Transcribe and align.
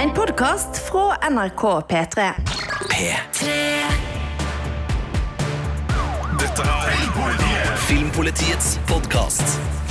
En 0.00 0.12
podkast 0.12 0.78
fra 0.78 1.16
NRK 1.30 1.62
P3. 1.62 2.30
P3. 2.90 3.46
Dette 6.38 6.62
er 6.62 7.76
Filmpolitiets 7.76 8.78
podkast. 8.86 9.87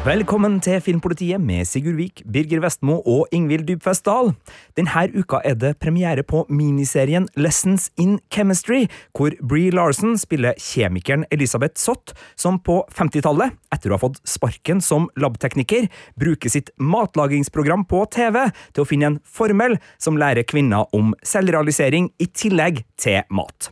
Velkommen 0.00 0.54
til 0.64 0.78
Filmpolitiet 0.80 1.42
med 1.44 1.66
Sigurd 1.68 1.98
Vik, 1.98 2.22
Birger 2.24 2.62
Vestmo 2.64 2.94
og 3.04 3.26
Ingvild 3.36 3.66
Dybfest 3.68 4.06
Dahl. 4.06 4.30
Denne 4.72 5.02
uka 5.12 5.42
er 5.44 5.58
det 5.60 5.74
premiere 5.76 6.22
på 6.24 6.46
miniserien 6.48 7.26
Lessons 7.36 7.90
in 8.00 8.14
Chemistry, 8.32 8.86
hvor 9.12 9.34
Bree 9.44 9.68
Larson 9.68 10.16
spiller 10.16 10.56
kjemikeren 10.56 11.26
Elisabeth 11.30 11.76
Sott, 11.76 12.14
som 12.32 12.56
på 12.64 12.78
50-tallet, 12.96 13.52
etter 13.76 13.92
å 13.92 13.98
ha 13.98 14.00
fått 14.06 14.22
sparken 14.24 14.80
som 14.80 15.10
labtekniker, 15.20 15.90
bruker 16.16 16.48
sitt 16.48 16.72
matlagingsprogram 16.80 17.84
på 17.84 18.00
TV 18.16 18.46
til 18.72 18.86
å 18.86 18.88
finne 18.88 19.10
en 19.10 19.20
formel 19.20 19.76
som 20.00 20.16
lærer 20.16 20.48
kvinner 20.48 20.88
om 20.96 21.12
selvrealisering 21.20 22.08
i 22.16 22.30
tillegg 22.32 22.86
til 22.96 23.20
mat. 23.28 23.68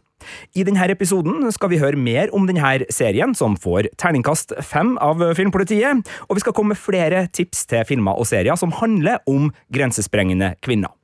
I 0.59 0.65
denne 0.67 0.89
episoden 0.91 1.47
skal 1.55 1.73
vi 1.73 1.81
høre 1.81 1.99
mer 1.99 2.33
om 2.37 2.47
denne 2.49 2.89
serien, 2.95 3.35
som 3.39 3.57
får 3.61 3.91
terningkast 4.01 4.57
fem 4.67 4.97
av 5.05 5.23
Filmpolitiet, 5.39 6.05
og 6.29 6.39
vi 6.39 6.45
skal 6.45 6.57
komme 6.57 6.75
med 6.75 6.83
flere 6.83 7.27
tips 7.33 7.67
til 7.71 7.85
filmer 7.89 8.19
og 8.19 8.29
serier 8.29 8.59
som 8.59 8.75
handler 8.81 9.23
om 9.31 9.53
grensesprengende 9.75 10.55
kvinner. 10.65 10.95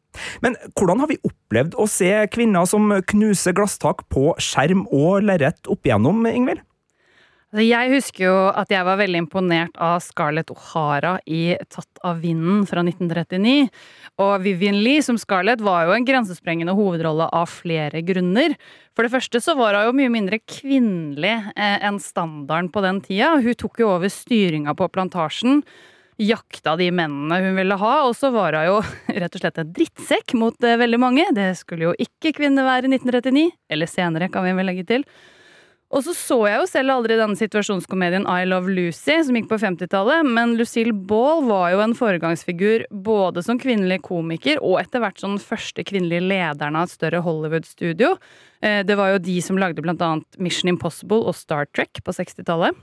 Men 0.45 0.55
hvordan 0.79 1.03
har 1.03 1.11
vi 1.11 1.19
opplevd 1.27 1.75
å 1.79 1.89
se 1.91 2.11
kvinner 2.35 2.69
som 2.71 2.93
knuser 3.11 3.57
glasstak 3.57 4.05
på 4.13 4.35
skjerm 4.43 4.87
og 4.95 5.25
lerret 5.27 5.71
opp 5.71 5.87
igjennom, 5.87 6.23
Ingvild? 6.31 6.63
Altså, 7.55 7.69
jeg 7.71 7.91
husker 7.93 8.25
jo 8.25 8.39
at 8.51 8.73
jeg 8.75 8.83
var 8.83 8.97
veldig 8.99 9.19
imponert 9.23 9.77
av 9.79 10.01
Scarlett 10.03 10.49
O'Hara 10.51 11.13
i 11.23 11.55
Tatt 11.71 12.01
av 12.03 12.19
vinden 12.19 12.65
fra 12.67 12.83
1939. 12.83 13.69
Og 14.25 14.33
Vivian 14.43 14.81
Lee 14.83 15.05
som 15.07 15.15
Scarlett 15.23 15.63
var 15.63 15.85
jo 15.87 15.93
en 15.95 16.07
grensesprengende 16.09 16.75
hovedrolle 16.75 17.29
av 17.31 17.47
flere 17.47 18.01
grunner. 18.03 18.57
For 18.99 19.07
det 19.07 19.13
første 19.13 19.39
så 19.39 19.55
var 19.55 19.79
hun 19.79 19.87
jo 19.87 19.93
mye 20.01 20.11
mindre 20.17 20.41
kvinnelig 20.43 21.31
eh, 21.55 21.77
enn 21.87 22.01
standarden 22.03 22.73
på 22.75 22.83
den 22.83 22.99
tida. 23.05 23.37
Hun 23.39 23.55
tok 23.61 23.85
jo 23.85 23.93
over 23.93 24.11
styringa 24.11 24.75
på 24.75 24.89
plantasjen. 24.91 25.63
Jakta 26.19 26.75
de 26.83 26.91
mennene 26.91 27.39
hun 27.39 27.55
ville 27.61 27.79
ha, 27.79 27.93
og 28.09 28.17
så 28.19 28.33
var 28.35 28.59
hun 28.59 28.67
jo 28.67 28.81
rett 29.23 29.39
og 29.39 29.45
slett 29.45 29.63
en 29.63 29.71
drittsekk 29.79 30.35
mot 30.43 30.59
eh, 30.67 30.75
veldig 30.83 31.01
mange. 31.07 31.29
Det 31.39 31.53
skulle 31.63 31.93
jo 31.93 31.95
ikke 32.03 32.35
kvinner 32.41 32.67
være 32.67 32.91
i 32.91 32.97
1939. 32.97 33.47
Eller 33.71 33.95
senere, 33.95 34.33
kan 34.35 34.43
vi 34.43 34.57
vel 34.59 34.71
legge 34.73 34.89
til. 34.91 35.07
Og 35.95 36.03
så 36.03 36.11
så 36.19 36.37
jeg 36.49 36.59
jo 36.59 36.67
selv 36.67 36.91
aldri 36.97 37.17
denne 37.21 37.39
situasjonskomedien 37.39 38.25
I 38.27 38.49
Love 38.51 38.73
Lucy, 38.75 39.15
som 39.23 39.37
gikk 39.39 39.47
på 39.53 39.61
50-tallet, 39.63 40.27
men 40.27 40.57
Lucille 40.59 40.91
Ball 40.95 41.45
var 41.47 41.69
jo 41.71 41.83
en 41.85 41.95
foregangsfigur 41.95 42.89
både 43.07 43.45
som 43.47 43.61
kvinnelig 43.63 44.01
komiker 44.09 44.59
og 44.59 44.81
etter 44.81 45.05
hvert 45.05 45.23
som 45.23 45.37
den 45.37 45.45
første 45.45 45.85
kvinnelige 45.87 46.27
lederen 46.27 46.81
av 46.81 46.89
et 46.89 46.97
større 46.97 47.23
Hollywood-studio. 47.23 48.17
Eh, 48.59 48.81
det 48.83 48.97
var 48.99 49.13
jo 49.13 49.23
de 49.23 49.37
som 49.47 49.61
lagde 49.61 49.85
blant 49.87 50.03
annet 50.03 50.41
Mission 50.43 50.73
Impossible 50.73 51.23
og 51.23 51.39
Star 51.39 51.71
Trek 51.71 52.03
på 52.03 52.17
60-tallet. 52.19 52.75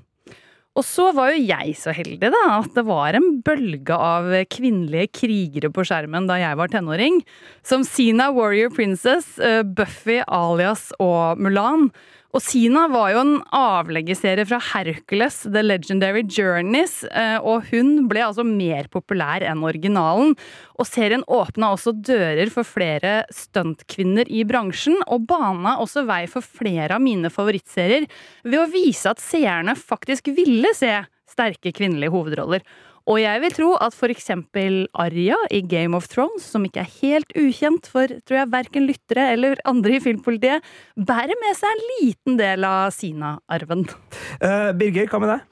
Og 0.79 0.85
så 0.87 1.09
var 1.11 1.33
jo 1.33 1.43
jeg 1.43 1.73
så 1.75 1.91
heldig 1.91 2.29
da, 2.31 2.45
at 2.61 2.71
det 2.77 2.85
var 2.87 3.17
en 3.17 3.41
bølge 3.43 3.91
av 3.91 4.29
kvinnelige 4.55 5.09
krigere 5.19 5.67
på 5.73 5.83
skjermen 5.83 6.29
da 6.29 6.39
jeg 6.39 6.55
var 6.61 6.71
tenåring. 6.71 7.19
Som 7.67 7.83
Sina 7.83 8.29
Warrior 8.31 8.71
Princess, 8.71 9.35
eh, 9.43 9.65
Buffy 9.67 10.21
alias 10.31 10.93
og 11.03 11.43
Mulan. 11.43 11.89
Og 12.31 12.39
Sina 12.39 12.85
var 12.87 13.09
jo 13.11 13.21
en 13.25 13.33
avleggerserie 13.55 14.45
fra 14.47 14.59
Hercules, 14.71 15.41
The 15.43 15.63
Legendary 15.65 16.23
Journeys, 16.23 17.01
eh, 17.11 17.37
og 17.43 17.67
hun 17.73 18.05
ble 18.11 18.23
altså 18.23 18.45
mer 18.47 18.87
populær 18.91 19.43
enn 19.43 19.65
originalen. 19.67 20.37
Og 20.79 20.87
serien 20.87 21.25
åpna 21.27 21.73
også 21.75 21.91
dører 21.99 22.51
for 22.53 22.67
flere 22.67 23.25
stuntkvinner 23.35 24.31
i 24.31 24.45
bransjen, 24.47 24.95
og 25.11 25.27
bana 25.27 25.75
også 25.83 26.05
vei 26.07 26.23
for 26.31 26.45
flere 26.45 26.95
av 26.95 27.03
mine 27.03 27.31
favorittserier 27.33 28.07
ved 28.47 28.59
å 28.61 28.69
vise 28.71 29.11
at 29.11 29.19
seerne 29.23 29.75
faktisk 29.75 30.31
ville 30.31 30.71
se 30.77 30.93
sterke 31.31 31.75
kvinnelige 31.75 32.15
hovedroller. 32.15 32.63
Og 33.09 33.17
jeg 33.21 33.41
vil 33.41 33.53
tro 33.55 33.69
at 33.81 33.95
eksempel 34.13 34.83
Arya 34.93 35.37
i 35.49 35.61
Game 35.65 35.97
of 35.97 36.07
Thrones, 36.11 36.45
som 36.45 36.65
ikke 36.67 36.83
er 36.83 36.91
helt 37.01 37.31
ukjent 37.37 37.87
for 37.89 38.11
tror 38.27 38.41
jeg, 38.41 38.51
verken 38.53 38.87
lyttere 38.89 39.31
eller 39.33 39.61
andre 39.65 39.97
i 39.97 40.03
filmpolitiet, 40.03 40.65
bærer 40.95 41.33
med 41.41 41.57
seg 41.57 41.71
en 41.71 41.87
liten 41.95 42.37
del 42.41 42.67
av 42.67 42.91
Sina-arven. 42.93 43.87
Uh, 44.41 44.69
Birger, 44.77 45.09
hva 45.09 45.21
med 45.23 45.33
deg? 45.33 45.47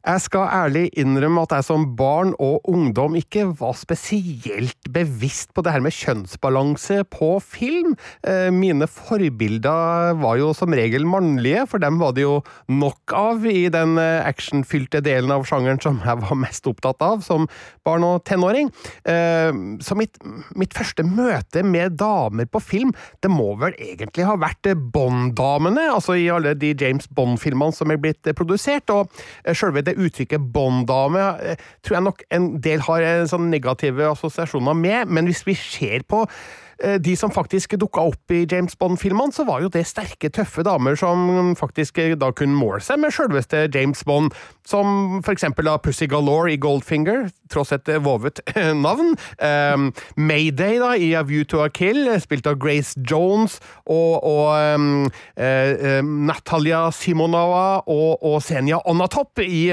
Jeg 0.00 0.22
skal 0.24 0.48
ærlig 0.48 0.86
innrømme 0.96 1.42
at 1.44 1.52
jeg 1.52 1.66
som 1.66 1.82
barn 1.96 2.30
og 2.40 2.64
ungdom 2.70 3.18
ikke 3.18 3.42
var 3.58 3.74
spesielt 3.76 4.88
bevisst 4.88 5.50
på 5.52 5.60
det 5.60 5.74
her 5.74 5.82
med 5.84 5.92
kjønnsbalanse 5.92 7.02
på 7.12 7.34
film. 7.44 7.92
Eh, 8.24 8.48
mine 8.54 8.88
forbilder 8.88 10.14
var 10.22 10.38
jo 10.40 10.54
som 10.56 10.72
regel 10.72 11.04
mannlige, 11.04 11.66
for 11.68 11.82
dem 11.84 11.98
var 12.00 12.14
det 12.16 12.24
jo 12.24 12.38
nok 12.72 13.12
av 13.12 13.44
i 13.44 13.66
den 13.72 13.98
eh, 14.00 14.24
actionfylte 14.24 15.02
delen 15.04 15.34
av 15.34 15.44
sjangeren 15.48 15.82
som 15.84 16.00
jeg 16.00 16.22
var 16.22 16.40
mest 16.46 16.70
opptatt 16.70 17.04
av 17.04 17.20
som 17.26 17.44
barn 17.84 18.06
og 18.08 18.24
tenåring. 18.24 18.72
Eh, 19.04 19.52
så 19.84 19.98
mitt, 20.00 20.16
mitt 20.56 20.76
første 20.76 21.04
møte 21.04 21.60
med 21.66 21.98
damer 22.00 22.48
på 22.48 22.64
film, 22.64 22.94
det 23.20 23.28
må 23.32 23.52
vel 23.60 23.76
egentlig 23.76 24.24
ha 24.24 24.38
vært 24.40 24.72
Bond-damene, 24.94 25.90
altså 25.92 26.16
i 26.16 26.28
alle 26.32 26.56
de 26.56 26.72
James 26.72 27.04
Bond-filmene 27.12 27.76
som 27.76 27.92
er 27.92 28.00
blitt 28.00 28.32
produsert. 28.36 28.88
og 28.88 29.12
selve 29.80 29.89
det 29.90 29.98
uttrykket 30.00 30.48
Bond-dame 30.54 31.26
eh, 31.44 31.68
tror 31.84 31.98
jeg 31.98 32.06
nok 32.08 32.24
en 32.32 32.50
del 32.64 32.86
har 32.86 33.06
sånn 33.30 33.50
negative 33.52 34.08
assosiasjoner 34.14 34.78
med, 34.78 35.12
men 35.12 35.28
hvis 35.28 35.44
vi 35.48 35.58
ser 35.58 36.06
på 36.08 36.24
de 37.00 37.14
som 37.18 37.32
faktisk 37.32 37.76
dukka 37.80 38.06
opp 38.12 38.32
i 38.34 38.44
James 38.50 38.76
Bond-filmene, 38.78 39.34
så 39.34 39.44
var 39.48 39.64
jo 39.64 39.70
det 39.72 39.84
sterke, 39.88 40.30
tøffe 40.32 40.64
damer 40.66 40.96
som 40.98 41.54
faktisk 41.58 41.98
eh, 42.00 42.16
da 42.18 42.30
kunne 42.36 42.56
måle 42.56 42.80
seg 42.84 43.00
med 43.02 43.14
sjølveste 43.14 43.66
James 43.74 44.02
Bond, 44.06 44.34
som 44.66 45.20
for 45.24 45.34
eksempel 45.34 45.68
da 45.68 45.76
Pussy 45.82 46.08
Galore 46.10 46.54
i 46.54 46.58
Goldfinger, 46.60 47.28
tross 47.50 47.72
et 47.74 47.88
vovet 48.04 48.40
navn. 48.86 49.16
Um, 49.42 49.90
Mayday 50.16 50.78
da, 50.80 50.92
i 50.94 51.12
A 51.18 51.24
View 51.26 51.44
to 51.48 51.62
a 51.64 51.70
Kill, 51.72 52.06
spilt 52.22 52.48
av 52.48 52.58
Grace 52.62 52.98
Jones, 53.08 53.58
og, 53.90 54.22
og 54.26 54.76
um, 54.76 55.08
uh, 55.40 55.98
Natalia 56.30 56.86
Simonova 56.94 57.82
og, 57.90 58.22
og 58.26 58.38
Senja 58.44 58.80
Onatopp 58.90 59.42
i 59.42 59.68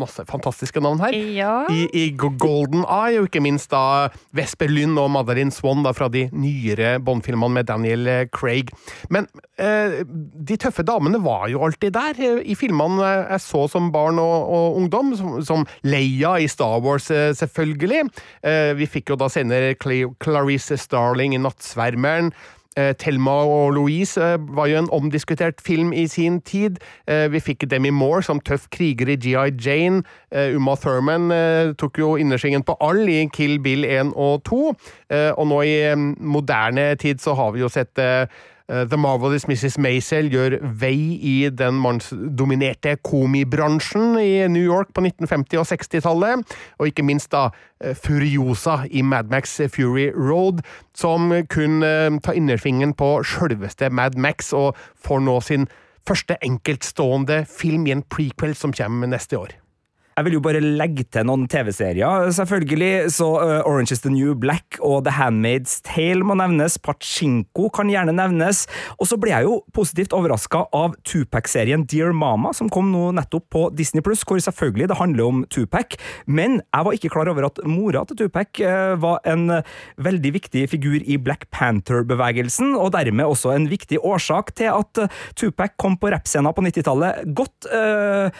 masse 0.00 0.24
fantastiske 0.28 0.82
navn 0.82 1.02
her. 1.04 1.16
Ja. 1.36 1.54
I, 1.70 1.86
I, 1.92 2.06
Golden 2.20 2.84
Eye, 2.86 3.20
og 3.20 3.28
ikke 3.28 3.42
minst 3.44 3.70
da 3.74 4.10
Vesper 4.36 4.70
Lynn 4.70 4.98
og 5.00 5.10
Madeline 5.14 5.54
Swan 5.54 5.84
da, 5.84 5.92
fra 5.96 6.08
de 6.12 6.26
nyere 6.40 6.96
Bond-filmene 7.04 7.60
med 7.60 7.68
Daniel 7.70 8.08
eh, 8.10 8.26
Craig. 8.32 8.72
Men 9.12 9.28
eh, 9.60 10.00
de 10.06 10.58
tøffe 10.60 10.84
damene 10.86 11.20
var 11.22 11.48
jo 11.52 11.62
alltid 11.66 11.94
der 11.96 12.20
eh, 12.20 12.42
i 12.44 12.56
filmene 12.58 13.10
jeg 13.30 13.42
så 13.44 13.66
som 13.70 13.90
barn 13.94 14.20
og, 14.22 14.48
og 14.50 14.80
ungdom, 14.80 15.12
som, 15.18 15.36
som, 15.46 15.66
Leia 15.86 16.36
i 16.40 16.48
Star 16.50 16.80
Wars, 16.84 17.10
eh, 17.14 17.30
selvfølgelig. 17.36 18.06
Eh, 18.46 18.72
vi 18.78 18.88
fikk 18.90 19.12
jo 19.12 19.20
da 19.20 19.30
senere 19.32 19.76
Clarice 19.78 20.78
Starling 20.80 21.36
i 21.36 21.42
Nattsvermeren. 21.42 22.32
Eh, 22.78 22.94
Thelma 22.98 23.30
og 23.30 23.72
Louise 23.72 24.22
eh, 24.22 24.38
var 24.56 24.66
jo 24.70 24.78
en 24.78 24.90
omdiskutert 24.94 25.60
film 25.60 25.92
i 25.92 26.06
sin 26.06 26.40
tid. 26.40 26.76
Eh, 27.10 27.26
vi 27.32 27.40
fikk 27.42 27.66
Demi 27.70 27.90
Moore 27.90 28.22
som 28.22 28.38
tøff 28.40 28.68
kriger 28.70 29.10
i 29.10 29.16
GI 29.18 29.50
Jane. 29.58 30.02
Uma 30.54 30.76
Thurman 30.78 31.32
tok 31.74 31.98
jo 31.98 32.12
innersvingen 32.16 32.62
på 32.62 32.76
all 32.80 33.08
i 33.10 33.24
Kill 33.34 33.58
Bill 33.58 33.84
1 33.84 34.12
og 34.14 34.44
2. 34.46 34.60
Og 35.34 35.48
nå 35.50 35.58
i 35.66 35.74
moderne 36.22 36.94
tid 36.94 37.18
så 37.18 37.34
har 37.34 37.50
vi 37.56 37.64
jo 37.64 37.68
sett 37.68 37.98
The 38.70 38.98
Marvelous 39.00 39.48
Mrs. 39.50 39.78
Maisel 39.82 40.28
gjør 40.30 40.58
vei 40.78 41.16
i 41.26 41.34
den 41.50 41.80
mannsdominerte 41.82 42.96
komibransjen 43.02 44.14
i 44.20 44.46
New 44.52 44.62
York 44.62 44.92
på 44.94 45.02
1950- 45.02 45.58
og 45.58 45.66
60-tallet, 45.72 46.56
og 46.78 46.90
ikke 46.90 47.04
minst 47.06 47.32
da 47.34 47.48
eh, 47.82 47.96
Furiosa 47.98 48.84
i 48.86 49.02
Mad 49.02 49.32
Max 49.32 49.58
Fury 49.74 50.10
Road, 50.14 50.62
som 50.94 51.32
kunne 51.50 51.90
tar 51.90 52.20
ta 52.22 52.36
innerfingeren 52.36 52.94
på 52.94 53.08
sjølveste 53.26 53.90
Mad 53.90 54.16
Max, 54.16 54.52
og 54.52 54.76
får 54.94 55.24
nå 55.26 55.40
sin 55.44 55.66
første 56.08 56.36
enkeltstående 56.42 57.44
film 57.50 57.86
i 57.86 57.94
en 57.96 58.06
prequel 58.06 58.54
som 58.54 58.72
kommer 58.76 59.10
neste 59.10 59.38
år. 59.38 59.56
Jeg 60.16 60.26
vil 60.26 60.34
jo 60.36 60.42
bare 60.42 60.60
legge 60.60 61.04
til 61.06 61.24
noen 61.28 61.46
TV-serier, 61.48 62.30
selvfølgelig. 62.34 63.10
Så 63.14 63.28
uh, 63.38 63.60
Orange 63.68 63.94
is 63.94 64.02
the 64.04 64.10
New 64.12 64.34
Black 64.36 64.76
og 64.82 65.04
The 65.06 65.14
Handmaid's 65.16 65.78
Tale 65.86 66.26
må 66.26 66.34
nevnes. 66.36 66.76
Pachinko 66.82 67.68
kan 67.72 67.88
gjerne 67.92 68.12
nevnes. 68.16 68.64
Og 68.98 69.08
så 69.08 69.16
ble 69.20 69.30
jeg 69.32 69.46
jo 69.46 69.60
positivt 69.76 70.12
overraska 70.16 70.64
av 70.76 70.96
Tupac-serien 71.06 71.86
Dear 71.88 72.12
Mama, 72.16 72.52
som 72.56 72.68
kom 72.72 72.90
nå 72.92 73.06
nettopp 73.16 73.46
på 73.54 73.64
Disney 73.78 74.04
Pluss, 74.04 74.26
hvor 74.26 74.42
selvfølgelig 74.42 74.90
det 74.90 74.98
handler 74.98 75.30
om 75.30 75.44
Tupac. 75.48 75.96
Men 76.26 76.58
jeg 76.58 76.88
var 76.88 76.98
ikke 76.98 77.12
klar 77.14 77.30
over 77.32 77.48
at 77.48 77.62
mora 77.64 78.04
til 78.10 78.24
Tupac 78.24 78.60
uh, 78.66 78.98
var 79.00 79.22
en 79.30 79.46
uh, 79.60 79.72
veldig 80.02 80.34
viktig 80.40 80.66
figur 80.74 80.98
i 81.00 81.20
Black 81.22 81.48
Panther-bevegelsen, 81.54 82.74
og 82.74 82.92
dermed 82.98 83.30
også 83.30 83.54
en 83.54 83.70
viktig 83.70 84.02
årsak 84.02 84.52
til 84.58 84.74
at 84.74 85.04
Tupac 85.38 85.78
kom 85.80 85.96
på 86.00 86.10
rappscenen 86.12 86.52
på 86.54 86.64
90-tallet. 86.66 87.24
Godt 87.36 87.68
eh, 87.72 88.30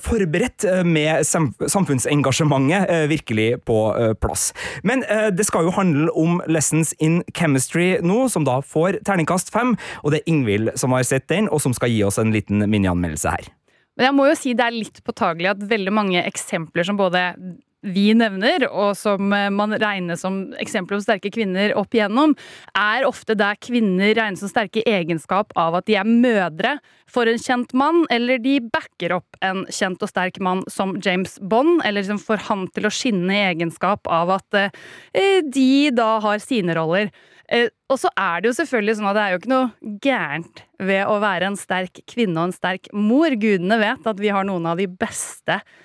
forberedt 0.00 0.64
eh, 0.68 0.82
med 0.84 1.26
samfunnsengasjementet 1.26 2.90
eh, 2.90 3.06
virkelig 3.10 3.48
på 3.64 3.78
eh, 3.96 4.12
plass. 4.14 4.50
Men 4.82 5.04
eh, 5.08 5.28
det 5.34 5.46
skal 5.48 5.68
jo 5.68 5.74
handle 5.76 6.10
om 6.18 6.40
Lessons 6.50 6.92
in 6.98 7.20
Chemistry 7.36 7.94
nå, 8.04 8.28
som 8.32 8.44
da 8.48 8.60
får 8.64 9.00
terningkast 9.06 9.52
fem, 9.54 9.76
og 10.04 10.12
det 10.12 10.22
er 10.22 10.32
Ingvild 10.34 10.74
som 10.80 10.94
har 10.96 11.06
sett 11.08 11.28
den, 11.32 11.48
og 11.48 11.62
som 11.64 11.74
skal 11.76 11.92
gi 11.92 12.02
oss 12.06 12.20
en 12.20 12.34
liten 12.34 12.64
minianmeldelse 12.66 13.34
her. 13.36 13.50
Men 13.98 14.10
jeg 14.10 14.16
må 14.16 14.28
jo 14.30 14.36
si 14.38 14.54
det 14.56 14.64
er 14.64 14.76
litt 14.76 15.02
påtagelig 15.04 15.50
at 15.50 15.66
veldig 15.70 15.92
mange 15.92 16.22
eksempler 16.24 16.86
som 16.86 16.96
både 17.00 17.34
vi 17.80 18.10
nevner, 18.16 18.66
og 18.68 18.92
som 18.98 19.32
eh, 19.32 19.48
man 19.52 19.72
regner 19.80 20.18
som 20.20 20.42
eksempler 20.60 20.98
på 20.98 21.04
sterke 21.06 21.32
kvinner 21.32 21.72
opp 21.78 21.94
igjennom, 21.96 22.34
er 22.76 23.06
ofte 23.08 23.36
der 23.38 23.58
kvinner 23.62 24.12
regnes 24.16 24.42
som 24.44 24.52
sterke 24.52 24.84
egenskap 24.88 25.54
av 25.58 25.78
at 25.78 25.88
de 25.88 25.96
er 26.00 26.08
mødre 26.08 26.76
for 27.10 27.30
en 27.30 27.40
kjent 27.40 27.72
mann, 27.76 28.04
eller 28.12 28.40
de 28.42 28.58
backer 28.72 29.16
opp 29.16 29.40
en 29.44 29.64
kjent 29.72 30.02
og 30.04 30.12
sterk 30.12 30.38
mann 30.44 30.62
som 30.70 30.94
James 31.02 31.38
Bond, 31.40 31.80
eller 31.84 32.02
liksom 32.02 32.20
får 32.22 32.46
han 32.50 32.68
til 32.74 32.86
å 32.86 32.94
skinne 32.94 33.34
i 33.34 33.42
egenskap 33.48 34.10
av 34.12 34.36
at 34.36 34.60
eh, 34.60 35.40
de 35.42 35.90
da 35.96 36.12
har 36.22 36.42
sine 36.44 36.76
roller. 36.76 37.10
Eh, 37.50 37.72
og 37.90 37.98
så 37.98 38.12
er 38.14 38.40
det 38.40 38.52
jo 38.52 38.58
selvfølgelig 38.60 39.00
sånn 39.00 39.10
at 39.10 39.16
det 39.16 39.22
er 39.24 39.32
jo 39.32 39.40
ikke 39.40 39.54
noe 39.56 39.94
gærent 40.04 40.66
ved 40.78 41.08
å 41.10 41.20
være 41.22 41.50
en 41.50 41.58
sterk 41.58 42.04
kvinne 42.10 42.36
og 42.38 42.50
en 42.50 42.58
sterk 42.60 42.92
mor. 42.94 43.34
Gudene 43.40 43.80
vet 43.80 44.06
at 44.06 44.20
vi 44.20 44.30
har 44.30 44.46
noen 44.46 44.68
av 44.70 44.78
de 44.78 44.86
beste 44.86 45.58
eh, 45.58 45.78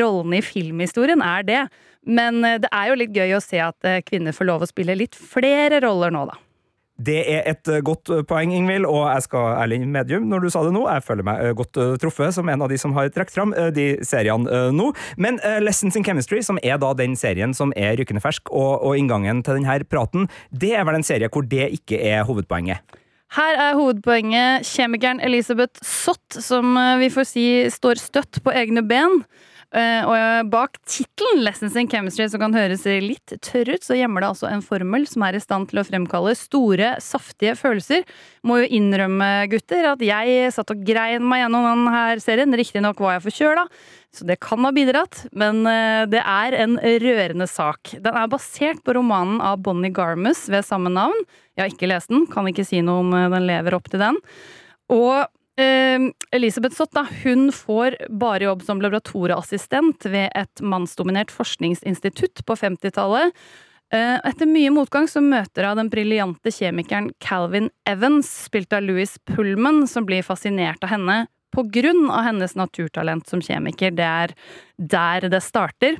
rollene 0.00 0.40
i 0.40 0.44
filmhistorien, 0.44 1.22
er 1.24 1.46
det. 1.46 1.60
Men 2.06 2.42
eh, 2.44 2.58
det 2.62 2.70
er 2.72 2.90
jo 2.90 2.98
litt 3.02 3.14
gøy 3.16 3.36
å 3.36 3.44
se 3.44 3.60
at 3.62 3.86
eh, 3.86 4.02
kvinner 4.06 4.36
får 4.36 4.50
lov 4.50 4.64
å 4.64 4.70
spille 4.70 4.96
litt 4.98 5.18
flere 5.18 5.82
roller 5.84 6.14
nå, 6.14 6.26
da. 6.30 6.40
Det 6.96 7.18
er 7.28 7.42
et 7.50 7.68
eh, 7.68 7.82
godt 7.84 8.08
eh, 8.14 8.22
poeng, 8.24 8.54
Ingvild, 8.56 8.86
og 8.88 9.02
jeg 9.10 9.26
skal 9.26 9.58
ærlig 9.58 9.82
medium 9.84 10.30
når 10.30 10.46
du 10.46 10.48
sa 10.52 10.62
det 10.64 10.72
nå. 10.72 10.86
Jeg 10.88 11.04
føler 11.04 11.26
meg 11.28 11.42
eh, 11.44 11.54
godt 11.58 11.80
eh, 11.82 11.96
truffet 12.00 12.32
som 12.32 12.48
en 12.48 12.64
av 12.64 12.72
de 12.72 12.78
som 12.80 12.94
har 12.96 13.10
trukket 13.12 13.34
fram 13.34 13.52
eh, 13.52 13.68
de 13.74 13.86
seriene 14.06 14.48
eh, 14.48 14.70
nå. 14.72 14.92
Men 15.20 15.40
eh, 15.44 15.58
Lessons 15.64 15.98
in 15.98 16.06
Chemistry, 16.06 16.40
som 16.46 16.60
er 16.62 16.80
da 16.80 16.94
den 16.96 17.18
serien 17.18 17.52
som 17.56 17.74
er 17.76 17.98
rykende 18.00 18.24
fersk, 18.24 18.48
og, 18.48 18.78
og 18.80 18.96
inngangen 18.96 19.42
til 19.44 19.60
denne 19.60 19.76
praten, 19.90 20.30
det 20.54 20.72
er 20.78 20.88
vel 20.88 21.00
en 21.00 21.06
serie 21.06 21.28
hvor 21.32 21.44
det 21.44 21.68
ikke 21.80 22.00
er 22.00 22.24
hovedpoenget. 22.28 22.96
Her 23.34 23.58
er 23.58 23.74
hovedpoenget 23.74 24.66
kjemikeren 24.68 25.20
Elisabeth 25.20 25.82
Sott, 25.82 26.22
som 26.30 26.76
eh, 26.78 26.98
vi 27.02 27.10
får 27.10 27.26
si 27.26 27.46
står 27.74 27.98
støtt 27.98 28.38
på 28.44 28.54
egne 28.54 28.84
ben. 28.86 29.24
Eh, 29.74 30.06
Og 30.06 30.50
bak 30.50 30.78
tittelen 30.86 31.42
'Lessons 31.42 31.74
in 31.76 31.88
Chemistry', 31.88 32.28
som 32.30 32.40
kan 32.40 32.54
høres 32.54 32.84
litt 33.02 33.34
tørr 33.42 33.74
ut, 33.74 33.82
så 33.82 33.98
gjemmer 33.98 34.22
det 34.22 34.28
altså 34.30 34.48
en 34.48 34.62
formel 34.62 35.06
som 35.10 35.24
er 35.26 35.34
i 35.34 35.42
stand 35.42 35.68
til 35.68 35.80
å 35.80 35.86
fremkalle 35.86 36.36
store, 36.38 36.94
saftige 37.02 37.56
følelser. 37.58 38.04
Må 38.46 38.62
jo 38.62 38.70
innrømme, 38.78 39.48
gutter, 39.50 39.92
at 39.92 39.98
jeg 40.00 40.52
satt 40.54 40.70
og 40.70 40.84
grein 40.86 41.26
meg 41.26 41.42
gjennom 41.42 41.66
denne 41.66 42.20
serien. 42.22 42.54
Riktignok 42.54 43.00
var 43.02 43.18
jeg 43.18 43.26
forkjøla, 43.26 43.66
så 44.14 44.24
det 44.24 44.38
kan 44.40 44.62
ha 44.64 44.70
bidratt, 44.70 45.26
men 45.34 45.66
eh, 45.66 46.06
det 46.06 46.22
er 46.22 46.54
en 46.62 46.78
rørende 46.78 47.48
sak. 47.50 47.96
Den 47.98 48.14
er 48.14 48.30
basert 48.30 48.84
på 48.86 48.94
romanen 48.94 49.42
av 49.42 49.58
Bonnie 49.66 49.90
Garmus 49.90 50.46
ved 50.48 50.64
samme 50.64 50.92
navn. 50.94 51.26
Jeg 51.56 51.64
har 51.64 51.74
ikke 51.74 51.90
lest 51.90 52.08
den, 52.12 52.26
kan 52.30 52.46
ikke 52.46 52.64
si 52.64 52.80
noe 52.86 53.02
om 53.02 53.12
eh, 53.18 53.28
den 53.34 53.50
lever 53.50 53.74
opp 53.74 53.90
til 53.90 54.00
den. 54.00 54.16
Og 54.94 55.26
eh, 55.60 56.08
Elisabeth 56.36 56.76
Sott 56.76 56.94
da, 56.96 57.06
hun 57.24 57.48
får 57.54 57.96
bare 58.10 58.48
jobb 58.48 58.64
som 58.66 58.82
laboratorieassistent 58.84 60.08
ved 60.08 60.30
et 60.34 60.64
mannsdominert 60.64 61.32
forskningsinstitutt 61.34 62.44
på 62.46 62.58
50-tallet. 62.60 63.32
Eh, 63.94 64.16
Etter 64.26 64.50
mye 64.50 64.72
motgang 64.74 65.06
så 65.08 65.22
møter 65.22 65.68
hun 65.68 65.78
den 65.78 65.90
briljante 65.92 66.50
kjemikeren 66.50 67.12
Calvin 67.22 67.70
Evans, 67.88 68.30
spilt 68.48 68.74
av 68.74 68.82
Louis 68.82 69.14
Pullman, 69.30 69.84
som 69.86 70.06
blir 70.08 70.26
fascinert 70.26 70.82
av 70.84 70.90
henne 70.94 71.24
av 72.10 72.26
hennes 72.26 72.56
naturtalent 72.58 73.28
som 73.30 73.40
kjemiker. 73.40 73.94
Det 73.96 74.04
er 74.04 74.34
der 74.76 75.28
det 75.32 75.40
starter. 75.40 75.96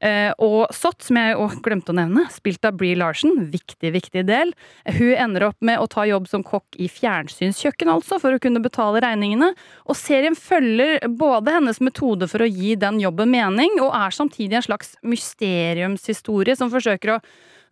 Eh, 0.00 0.30
og 0.38 0.70
Sott, 0.74 1.02
som 1.02 1.18
jeg 1.18 1.34
også 1.34 1.62
glemte 1.64 1.90
å 1.90 1.96
nevne, 1.98 2.26
spilt 2.30 2.64
av 2.68 2.76
Bree 2.78 2.98
Larsen, 2.98 3.34
viktig, 3.50 3.90
viktig 3.96 4.22
del. 4.28 4.52
Hun 4.86 5.14
ender 5.14 5.48
opp 5.48 5.58
med 5.64 5.82
å 5.82 5.88
ta 5.90 6.06
jobb 6.06 6.28
som 6.30 6.44
kokk 6.46 6.78
i 6.78 6.86
fjernsynskjøkken, 6.92 7.90
altså, 7.90 8.20
for 8.22 8.36
å 8.36 8.42
kunne 8.42 8.62
betale 8.62 9.02
regningene. 9.02 9.50
Og 9.90 9.98
serien 9.98 10.38
følger 10.38 11.02
både 11.18 11.56
hennes 11.58 11.82
metode 11.82 12.30
for 12.30 12.44
å 12.44 12.50
gi 12.50 12.76
den 12.78 13.02
jobben 13.02 13.32
mening, 13.34 13.80
og 13.82 13.94
er 13.96 14.14
samtidig 14.14 14.60
en 14.60 14.68
slags 14.70 14.94
mysteriumshistorie 15.02 16.58
som 16.58 16.70
forsøker 16.72 17.16
å 17.16 17.22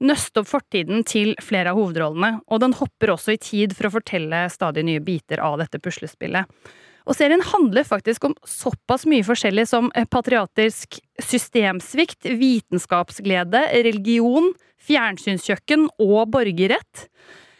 nøste 0.05 0.43
opp 0.43 0.51
fortiden 0.51 1.07
til 1.09 1.33
flere 1.43 1.73
av 1.73 1.79
hovedrollene. 1.79 2.41
Og 2.51 2.61
den 2.65 2.75
hopper 2.77 3.15
også 3.15 3.37
i 3.37 3.41
tid 3.41 3.77
for 3.77 3.89
å 3.89 3.95
fortelle 3.97 4.47
stadig 4.53 4.85
nye 4.85 5.05
biter 5.05 5.41
av 5.45 5.61
dette 5.63 5.81
puslespillet. 5.83 6.51
Og 7.07 7.15
serien 7.15 7.43
handler 7.53 7.87
faktisk 7.87 8.25
om 8.27 8.35
såpass 8.47 9.07
mye 9.07 9.25
forskjellig 9.27 9.67
som 9.71 9.93
patriatisk 10.11 10.27
patriotisk 10.37 10.99
systemsvikt, 11.23 12.27
vitenskapsglede, 12.27 13.63
religion, 13.87 14.53
fjernsynskjøkken 14.87 15.89
og 16.03 16.31
borgerrett. 16.35 17.07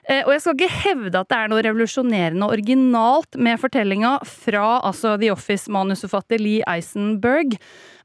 Eh, 0.09 0.23
Og 0.27 0.33
jeg 0.35 0.43
skal 0.43 0.55
ikke 0.55 0.83
hevde 0.85 1.19
at 1.19 1.31
det 1.31 1.39
er 1.39 1.51
noe 1.51 1.65
revolusjonerende 1.67 2.47
og 2.47 2.55
originalt 2.55 3.39
med 3.43 3.59
fortellinga 3.59 4.21
fra 4.23 4.81
altså 4.87 5.17
The 5.19 5.33
Office-manusforfatter 5.35 6.43
Lee 6.43 6.63
Eisenberg, 6.67 7.57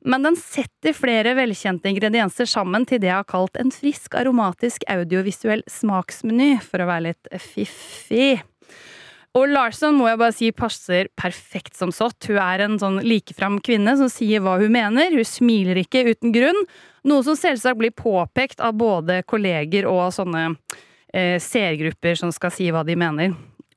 men 0.01 0.25
den 0.25 0.37
setter 0.39 0.97
flere 0.97 1.35
velkjente 1.37 1.91
ingredienser 1.91 2.49
sammen 2.49 2.87
til 2.89 3.03
det 3.03 3.11
jeg 3.11 3.19
har 3.19 3.29
kalt 3.29 3.59
en 3.61 3.69
frisk, 3.69 4.15
aromatisk 4.17 4.87
audiovisuell 4.89 5.61
smaksmeny, 5.69 6.55
for 6.65 6.81
å 6.81 6.89
være 6.89 7.11
litt 7.11 7.29
fiffig. 7.37 8.41
Og 9.37 9.47
Larsson 9.47 9.95
må 9.95 10.09
jeg 10.09 10.19
bare 10.19 10.35
si 10.35 10.49
passer 10.51 11.07
perfekt 11.15 11.77
som 11.79 11.93
sått. 11.95 12.27
Hun 12.27 12.39
er 12.43 12.65
en 12.65 12.79
sånn 12.81 12.99
likefram 13.05 13.61
kvinne 13.63 13.93
som 13.99 14.09
sier 14.11 14.43
hva 14.43 14.57
hun 14.59 14.73
mener. 14.73 15.13
Hun 15.15 15.27
smiler 15.27 15.79
ikke 15.79 16.03
uten 16.09 16.33
grunn. 16.35 16.59
Noe 17.07 17.23
som 17.23 17.37
selvsagt 17.39 17.79
blir 17.79 17.95
påpekt 17.95 18.59
av 18.59 18.75
både 18.79 19.21
kolleger 19.23 19.87
og 19.87 20.09
sånne 20.15 20.49
eh, 21.15 21.37
seergrupper 21.39 22.19
som 22.19 22.33
skal 22.35 22.51
si 22.51 22.67
hva 22.75 22.83
de 22.87 22.97
mener. 22.99 23.31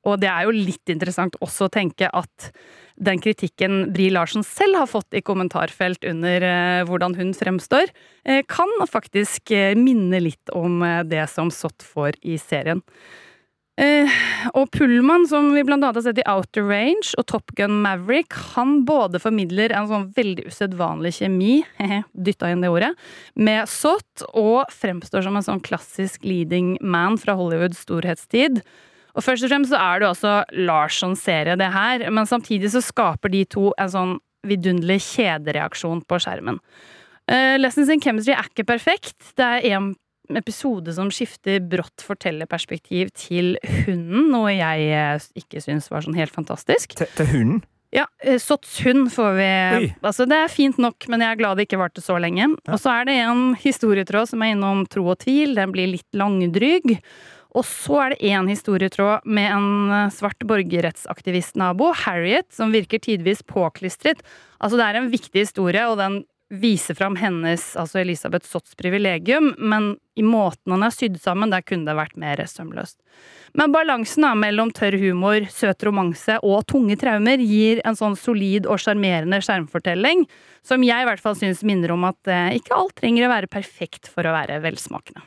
Og 0.04 0.18
det 0.20 0.28
er 0.28 0.44
jo 0.44 0.56
litt 0.56 0.90
interessant 0.92 1.38
også 1.44 1.68
å 1.68 1.72
tenke 1.72 2.10
at 2.10 2.50
den 2.94 3.18
kritikken 3.22 3.92
Bri 3.94 4.10
Larsen 4.12 4.44
selv 4.46 4.82
har 4.82 4.90
fått 4.90 5.16
i 5.16 5.22
kommentarfelt 5.24 6.04
under 6.06 6.44
eh, 6.46 6.82
hvordan 6.86 7.16
hun 7.18 7.30
fremstår, 7.34 7.90
eh, 8.26 8.42
kan 8.46 8.70
faktisk 8.90 9.54
eh, 9.54 9.78
minne 9.78 10.20
litt 10.22 10.52
om 10.54 10.82
eh, 10.82 11.02
det 11.06 11.24
som 11.32 11.50
Sott 11.54 11.86
får 11.86 12.20
i 12.22 12.38
serien. 12.42 12.82
Eh, 13.74 14.10
og 14.54 14.68
Pullman, 14.70 15.24
som 15.26 15.48
vi 15.50 15.64
blant 15.66 15.82
annet 15.82 15.98
har 15.98 16.04
sett 16.06 16.20
i 16.22 16.26
Outer 16.30 16.62
Range 16.68 17.08
og 17.18 17.26
Top 17.26 17.50
Gun 17.58 17.80
Maverick, 17.82 18.36
han 18.54 18.84
både 18.86 19.18
formidler 19.22 19.74
en 19.74 19.88
sånn 19.90 20.06
veldig 20.14 20.46
usedvanlig 20.46 21.16
kjemi, 21.18 21.56
dytta 22.14 22.52
inn 22.52 22.62
det 22.62 22.70
ordet, 22.70 22.92
med 23.34 23.66
Sott, 23.70 24.22
og 24.30 24.70
fremstår 24.70 25.26
som 25.26 25.40
en 25.40 25.46
sånn 25.46 25.64
klassisk 25.64 26.22
leading 26.26 26.76
man 26.80 27.18
fra 27.18 27.34
Hollywoods 27.38 27.82
storhetstid. 27.82 28.62
Og 29.14 29.26
først 29.26 29.46
og 29.46 29.50
fremst 29.50 29.74
så 29.74 29.80
er 29.80 29.98
det 29.98 30.06
jo 30.06 30.12
også 30.12 30.36
Larssons 30.70 31.26
serie, 31.26 31.58
det 31.58 31.70
her, 31.74 32.06
men 32.14 32.30
samtidig 32.30 32.70
så 32.74 32.82
skaper 32.82 33.34
de 33.34 33.42
to 33.50 33.72
en 33.78 33.90
sånn 33.90 34.14
vidunderlig 34.46 35.00
kjedereaksjon 35.02 36.04
på 36.06 36.20
skjermen. 36.22 36.60
Uh, 37.24 37.56
Lessons 37.56 37.88
in 37.88 38.02
Chemistry 38.04 38.34
er 38.36 38.50
ikke 38.50 38.66
perfekt. 38.68 39.32
Det 39.38 39.46
er 39.46 39.66
en 39.78 39.94
episode 40.32 40.94
som 40.96 41.10
skifter 41.12 41.60
brått 41.60 42.04
fortellerperspektiv 42.04 43.12
til 43.18 43.54
hunden, 43.84 44.30
noe 44.32 44.54
jeg 44.54 44.88
eh, 44.88 45.28
ikke 45.44 45.62
syns 45.64 45.90
var 45.92 46.06
sånn 46.06 46.18
helt 46.18 46.34
fantastisk. 46.34 46.96
Til, 46.98 47.10
til 47.18 47.30
hunden? 47.32 47.62
Ja, 47.94 48.08
eh, 48.24 48.40
Sotts 48.42 48.80
hund 48.82 49.12
får 49.14 49.36
vi 49.36 49.50
Oi. 49.76 49.92
Altså, 50.02 50.26
det 50.26 50.40
er 50.40 50.50
fint 50.50 50.80
nok, 50.82 51.06
men 51.12 51.22
jeg 51.22 51.34
er 51.34 51.38
glad 51.38 51.60
det 51.60 51.68
ikke 51.68 51.78
varte 51.84 52.02
så 52.02 52.18
lenge. 52.18 52.48
Og 52.66 52.80
så 52.82 52.90
er 52.96 53.06
det 53.08 53.20
en 53.22 53.44
historietråd 53.60 54.32
som 54.32 54.42
er 54.42 54.56
innom 54.56 54.82
tro 54.90 55.06
og 55.12 55.20
tvil. 55.22 55.54
Den 55.54 55.74
blir 55.74 55.92
litt 55.92 56.18
langdryg. 56.18 56.96
Og 57.54 57.62
så 57.68 58.00
er 58.02 58.14
det 58.14 58.32
én 58.34 58.48
historietråd 58.50 59.28
med 59.30 59.46
en 59.54 59.68
eh, 59.94 60.12
svart 60.14 60.42
borgerrettsaktivist-nabo, 60.50 61.92
Harriet, 62.02 62.48
som 62.54 62.74
virker 62.74 62.98
tidvis 62.98 63.44
påklistret. 63.46 64.24
Altså, 64.58 64.80
det 64.80 64.88
er 64.88 64.98
en 64.98 65.12
viktig 65.12 65.46
historie, 65.46 65.86
og 65.86 66.00
den 66.02 66.24
viser 66.52 66.94
fram 66.94 67.16
hennes, 67.16 67.62
altså 67.76 68.00
Elisabeth 68.02 68.46
Sotts 68.46 68.74
privilegium, 68.78 69.54
men 69.58 69.94
i 70.14 70.22
måten 70.22 70.74
han 70.74 70.84
er 70.86 70.94
sydd 70.94 71.16
sammen, 71.22 71.50
der 71.50 71.64
kunne 71.64 71.88
det 71.88 71.96
vært 71.98 72.18
mer 72.20 72.42
sømløst. 72.48 72.98
Men 73.54 73.72
balansen 73.74 74.26
mellom 74.38 74.72
tørr 74.74 74.96
humor, 75.00 75.46
søt 75.50 75.84
romanse 75.86 76.38
og 76.42 76.66
tunge 76.70 76.98
traumer 77.00 77.42
gir 77.42 77.80
en 77.86 77.98
sånn 77.98 78.16
solid 78.18 78.68
og 78.68 78.82
sjarmerende 78.82 79.40
skjermfortelling, 79.44 80.26
som 80.66 80.84
jeg 80.84 81.04
i 81.04 81.08
hvert 81.08 81.22
fall 81.22 81.38
syns 81.38 81.64
minner 81.66 81.94
om 81.94 82.04
at 82.08 82.30
eh, 82.30 82.58
ikke 82.58 82.76
alt 82.76 82.96
trenger 83.00 83.26
å 83.26 83.32
være 83.32 83.50
perfekt 83.52 84.10
for 84.10 84.26
å 84.26 84.34
være 84.34 84.60
velsmakende. 84.64 85.24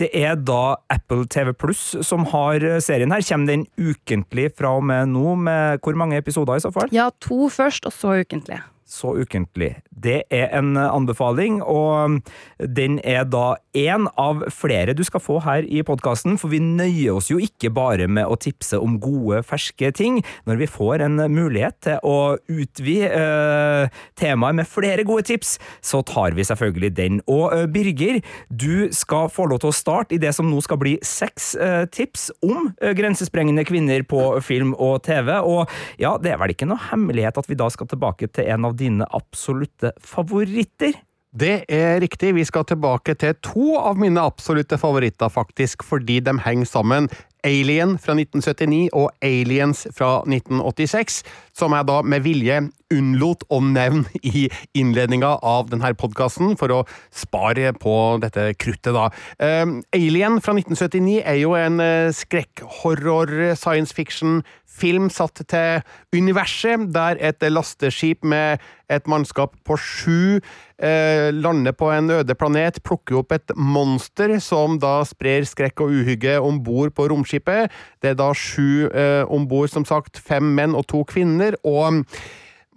Det 0.00 0.08
er 0.16 0.38
da 0.38 0.78
Apple 0.88 1.26
TV 1.28 1.52
Pluss 1.52 1.82
som 2.08 2.24
har 2.32 2.64
serien 2.80 3.12
her. 3.12 3.24
Kommer 3.26 3.50
den 3.50 3.66
ukentlig 3.76 4.46
fra 4.56 4.72
og 4.78 4.86
med 4.88 5.10
nå, 5.12 5.34
med 5.36 5.82
hvor 5.84 5.98
mange 5.98 6.16
episoder 6.16 6.56
i 6.56 6.64
så 6.64 6.72
fall? 6.72 6.88
Ja, 6.94 7.10
to 7.20 7.50
først, 7.52 7.84
og 7.84 7.92
så 7.92 8.16
ukentlig. 8.22 8.62
Så 8.90 9.14
ukentlig. 9.20 9.76
Det 9.90 10.22
er 10.32 10.50
en 10.58 10.74
anbefaling, 10.80 11.60
og 11.62 12.20
den 12.58 12.98
er 13.06 13.26
da 13.28 13.54
én 13.76 14.08
av 14.18 14.42
flere 14.52 14.94
du 14.96 15.02
skal 15.06 15.22
få 15.22 15.38
her 15.44 15.66
i 15.66 15.82
podkasten, 15.86 16.38
for 16.40 16.52
vi 16.52 16.60
nøyer 16.62 17.18
oss 17.18 17.30
jo 17.30 17.38
ikke 17.42 17.70
bare 17.74 18.08
med 18.10 18.26
å 18.26 18.38
tipse 18.40 18.78
om 18.80 18.98
gode, 19.02 19.42
ferske 19.46 19.92
ting. 19.96 20.20
Når 20.48 20.60
vi 20.62 20.70
får 20.70 21.04
en 21.06 21.20
mulighet 21.30 21.78
til 21.86 22.00
å 22.06 22.36
utvide 22.50 23.10
eh, 23.14 24.00
temaet 24.18 24.58
med 24.60 24.68
flere 24.68 25.04
gode 25.06 25.28
tips, 25.30 25.56
så 25.84 26.02
tar 26.06 26.34
vi 26.36 26.46
selvfølgelig 26.46 26.92
den. 26.96 27.20
Og 27.30 27.54
eh, 27.54 27.66
Birger, 27.70 28.20
du 28.50 28.90
skal 28.96 29.30
få 29.32 29.46
lov 29.50 29.62
til 29.62 29.70
å 29.70 29.76
starte 29.76 30.16
i 30.16 30.20
det 30.22 30.32
som 30.36 30.50
nå 30.50 30.60
skal 30.64 30.80
bli 30.80 30.96
seks 31.06 31.52
eh, 31.60 31.84
tips 31.92 32.30
om 32.46 32.72
eh, 32.80 32.94
grensesprengende 32.96 33.64
kvinner 33.68 34.04
på 34.08 34.24
film 34.44 34.74
og 34.74 35.02
TV. 35.06 35.32
Og 35.38 35.70
ja, 36.00 36.16
det 36.20 36.34
er 36.34 36.42
vel 36.42 36.54
ikke 36.54 36.68
noe 36.70 36.90
hemmelighet 36.90 37.38
at 37.40 37.50
vi 37.50 37.58
da 37.58 37.70
skal 37.72 37.90
tilbake 37.90 38.30
til 38.34 38.50
en 38.50 38.68
av 38.70 38.76
dine 38.80 39.06
absolutte 39.16 39.92
favoritter? 40.02 40.96
Det 41.30 41.60
er 41.70 42.00
riktig, 42.02 42.32
vi 42.34 42.42
skal 42.42 42.64
tilbake 42.66 43.14
til 43.14 43.36
to 43.46 43.76
av 43.78 44.00
mine 44.00 44.18
absolutte 44.18 44.74
favoritter, 44.80 45.30
faktisk, 45.30 45.84
fordi 45.86 46.18
de 46.26 46.34
henger 46.42 46.66
sammen. 46.66 47.06
Alien 47.46 47.94
fra 48.02 48.16
1979 48.18 48.88
og 48.98 49.12
Aliens 49.22 49.86
fra 49.94 50.24
1986, 50.26 51.22
som 51.54 51.76
jeg 51.76 51.86
da 51.86 52.00
med 52.02 52.26
vilje 52.26 52.58
unnlot 52.94 53.44
å 53.50 53.60
nevne 53.64 54.06
i 54.22 54.48
innledninga 54.76 55.36
av 55.46 55.70
denne 55.70 55.92
podkasten, 55.98 56.56
for 56.60 56.74
å 56.74 56.80
spare 57.14 57.72
på 57.78 57.94
dette 58.22 58.50
kruttet, 58.60 58.92
da. 58.96 59.08
Um, 59.38 59.80
Alien 59.96 60.40
fra 60.42 60.54
1979 60.56 61.20
er 61.24 61.40
jo 61.42 61.54
en 61.58 61.80
uh, 61.82 62.14
skrekk-horror 62.14 63.54
science 63.58 63.94
fiction 63.96 64.40
film 64.80 65.08
satt 65.12 65.42
til 65.50 65.82
universet, 66.16 66.88
der 66.94 67.18
et 67.20 67.42
lasteskip 67.50 68.24
med 68.24 68.62
et 68.90 69.06
mannskap 69.10 69.54
på 69.66 69.76
sju 69.78 70.40
eh, 70.82 71.30
lander 71.34 71.74
på 71.76 71.90
en 71.94 72.10
øde 72.20 72.36
planet, 72.38 72.80
plukker 72.86 73.20
opp 73.20 73.34
et 73.36 73.54
monster 73.56 74.38
som 74.42 74.78
da 74.82 75.00
sprer 75.08 75.46
skrekk 75.48 75.84
og 75.84 75.96
uhygge 76.00 76.38
om 76.42 76.62
bord 76.64 76.94
på 76.96 77.08
romskipet. 77.12 77.70
Det 78.02 78.14
er 78.14 78.20
da 78.20 78.30
sju 78.34 78.88
eh, 78.88 79.24
om 79.30 79.48
bord, 79.50 79.70
som 79.72 79.86
sagt, 79.86 80.18
fem 80.18 80.54
menn 80.56 80.76
og 80.78 80.88
to 80.90 81.04
kvinner. 81.08 81.58
og 81.64 82.04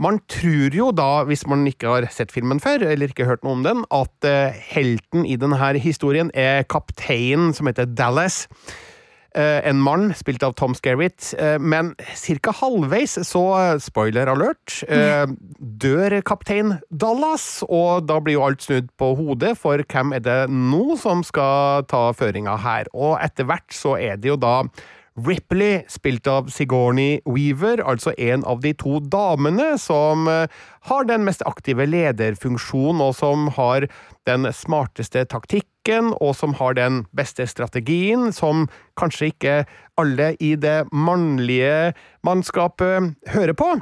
man 0.04 0.20
tror 0.32 0.76
jo 0.76 0.92
da, 0.96 1.24
hvis 1.28 1.46
man 1.50 1.66
ikke 1.70 1.92
har 1.96 2.08
sett 2.14 2.34
filmen 2.34 2.62
før, 2.64 2.86
eller 2.92 3.12
ikke 3.12 3.28
hørt 3.30 3.44
noe 3.46 3.58
om 3.60 3.66
den, 3.66 3.84
at 3.94 4.28
uh, 4.28 4.64
helten 4.74 5.28
i 5.28 5.38
denne 5.40 5.60
historien 5.82 6.32
er 6.36 6.66
kapteinen 6.70 7.54
som 7.56 7.70
heter 7.70 7.88
Dallas. 7.90 8.46
Uh, 9.34 9.64
en 9.66 9.80
mann, 9.82 10.12
spilt 10.14 10.44
av 10.46 10.54
Tom 10.60 10.76
Skerritt, 10.78 11.32
uh, 11.40 11.56
men 11.58 11.94
ca. 11.98 12.54
halvveis, 12.60 13.16
så 13.26 13.44
spoiler 13.82 14.30
alert, 14.30 14.82
dør 15.58 16.20
kaptein 16.28 16.76
Dallas, 16.90 17.64
og 17.66 18.06
da 18.10 18.20
blir 18.22 18.38
jo 18.38 18.46
alt 18.46 18.66
snudd 18.66 18.92
på 19.00 19.14
hodet, 19.18 19.56
for 19.58 19.82
hvem 19.82 20.14
er 20.20 20.26
det 20.26 20.42
nå 20.52 21.00
som 21.02 21.24
skal 21.26 21.88
ta 21.90 22.12
føringa 22.18 22.60
her? 22.62 22.92
Og 22.94 23.18
etter 23.24 23.50
hvert 23.50 23.74
så 23.74 23.98
er 23.98 24.22
det 24.22 24.36
jo 24.36 24.38
da 24.38 24.60
Ripley, 25.14 25.84
spilt 25.88 26.28
av 26.28 26.50
Sigourney 26.50 27.20
Weaver, 27.30 27.84
altså 27.86 28.16
en 28.18 28.42
av 28.50 28.64
de 28.64 28.74
to 28.74 28.98
damene 29.14 29.76
som 29.82 30.26
eh, 30.32 30.50
har 30.90 31.06
den 31.10 31.26
mest 31.28 31.46
aktive 31.46 31.86
lederfunksjonen, 31.86 33.02
og 33.04 33.14
som 33.20 33.48
har 33.54 33.86
den 34.26 34.50
smarteste 34.50 35.26
taktikken, 35.30 36.14
og 36.18 36.34
som 36.40 36.58
har 36.58 36.74
den 36.80 37.04
beste 37.14 37.46
strategien, 37.50 38.32
som 38.34 38.66
kanskje 38.98 39.34
ikke 39.34 39.58
alle 40.02 40.34
i 40.42 40.56
det 40.58 40.84
mannlige 40.90 41.94
mannskapet 42.26 43.14
hører 43.36 43.58
på 43.58 43.76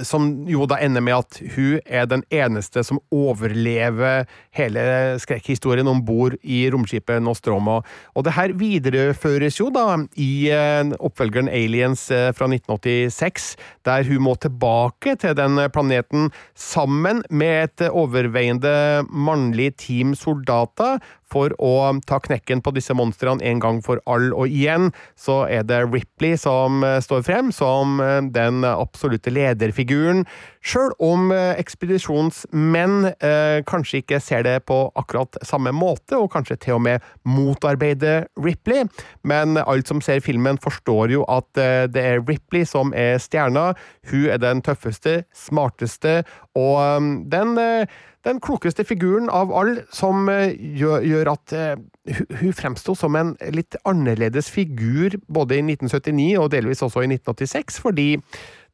som 0.00 0.28
jo 0.48 0.66
da 0.68 0.78
ender 0.82 1.04
med 1.04 1.18
at 1.18 1.38
hun 1.54 1.80
er 1.84 2.06
den 2.08 2.24
eneste 2.32 2.82
som 2.86 3.00
overlever 3.12 4.24
hele 4.56 4.84
skrekkhistorien 5.22 5.88
om 5.90 6.00
bord 6.06 6.38
i 6.42 6.64
romskipet 6.72 7.22
Nostromo. 7.22 7.80
Og 8.16 8.26
det 8.26 8.34
her 8.36 8.54
videreføres 8.56 9.60
jo 9.60 9.68
da 9.74 9.98
i 10.16 10.48
eh, 10.52 10.94
oppfølgeren 10.98 11.50
Aliens 11.52 12.06
eh, 12.10 12.30
fra 12.36 12.48
1986, 12.48 13.52
der 13.84 14.08
hun 14.08 14.24
må 14.28 14.36
tilbake 14.40 15.16
til 15.20 15.36
den 15.38 15.60
planeten 15.74 16.30
sammen 16.56 17.22
med 17.30 17.68
et 17.68 17.88
overveiende 17.90 19.04
mannlig 19.12 19.72
team 19.82 20.16
soldater 20.18 21.02
for 21.32 21.54
å 21.62 21.74
ta 22.08 22.20
knekken 22.22 22.62
på 22.62 22.74
disse 22.76 22.94
monstrene 22.96 23.44
en 23.48 23.62
gang 23.62 23.80
for 23.84 24.02
all. 24.06 24.30
Og 24.36 24.52
igjen 24.52 24.90
så 25.18 25.42
er 25.48 25.66
det 25.68 25.82
Ripley 25.88 26.38
som 26.40 26.84
eh, 26.86 27.00
står 27.04 27.24
frem 27.26 27.52
som 27.54 28.00
eh, 28.04 28.20
den 28.34 28.62
absolutte 28.68 29.32
lederfiguren, 29.32 30.26
sjøl 30.62 30.92
om 31.02 31.32
eh, 31.34 31.54
ekspedisjonsmenn 31.60 33.08
eh, 33.12 33.62
kanskje 33.68 34.02
ikke 34.02 34.20
ser 34.22 34.44
det 34.46 34.56
på 34.68 34.78
akkurat 34.98 35.38
samme 35.46 35.72
måte, 35.74 36.18
og 36.18 36.30
kanskje 36.32 36.58
til 36.62 36.78
og 36.78 36.84
med 36.86 37.08
motarbeider 37.26 38.28
Ripley. 38.38 38.86
Men 39.26 39.58
alt 39.58 39.90
som 39.90 40.02
ser 40.04 40.22
filmen, 40.24 40.60
forstår 40.62 41.12
jo 41.16 41.26
at 41.30 41.58
eh, 41.58 41.88
det 41.90 42.06
er 42.14 42.22
Ripley 42.22 42.64
som 42.68 42.94
er 42.94 43.18
stjerna. 43.22 43.72
Hun 44.10 44.30
er 44.30 44.40
den 44.42 44.62
tøffeste, 44.62 45.22
smarteste, 45.34 46.22
og 46.54 46.78
eh, 46.84 47.12
den 47.32 47.58
eh, 47.58 48.00
den 48.24 48.38
klokeste 48.42 48.84
figuren 48.86 49.30
av 49.34 49.50
alle, 49.54 49.82
som 49.94 50.28
eh, 50.30 50.54
gjør, 50.78 51.02
gjør 51.06 51.30
at 51.32 51.54
uh, 51.58 52.18
hun 52.38 52.54
fremsto 52.54 52.94
som 52.98 53.16
en 53.18 53.32
litt 53.54 53.76
annerledes 53.88 54.50
figur 54.52 55.16
både 55.26 55.58
i 55.58 55.64
1979 55.64 56.28
og 56.38 56.50
delvis 56.54 56.84
også 56.86 57.02
i 57.02 57.10
1986, 57.10 57.80
fordi 57.82 58.06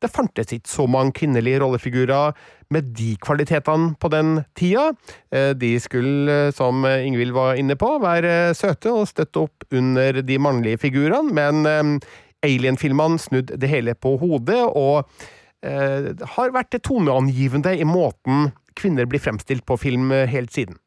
det 0.02 0.10
fantes 0.12 0.52
ikke 0.54 0.70
så 0.70 0.86
mange 0.90 1.14
kvinnelige 1.18 1.60
rollefigurer 1.62 2.36
med 2.74 2.92
de 2.98 3.14
kvalitetene 3.22 3.92
på 4.00 4.10
den 4.12 4.42
tida. 4.58 4.90
Uh, 5.34 5.52
de 5.58 5.72
skulle, 5.82 6.38
som 6.56 6.86
Ingvild 6.86 7.34
var 7.36 7.58
inne 7.60 7.76
på, 7.78 7.94
være 8.02 8.54
søte 8.58 8.92
og 8.94 9.08
støtte 9.10 9.46
opp 9.46 9.68
under 9.74 10.22
de 10.22 10.38
mannlige 10.38 10.80
figurene, 10.84 11.34
men 11.34 12.00
Alien-filmene 12.46 13.18
snudde 13.18 13.58
det 13.58 13.70
hele 13.72 13.96
på 13.98 14.14
hodet, 14.20 14.62
og 14.62 15.08
har 15.58 16.52
vært 16.54 16.76
toneangivende 16.86 17.72
i 17.74 17.82
måten 17.82 18.52
kvinner 18.78 19.08
blir 19.10 19.18
fremstilt 19.18 19.64
på 19.66 19.74
film 19.80 20.12
helt 20.30 20.54
siden. 20.54 20.78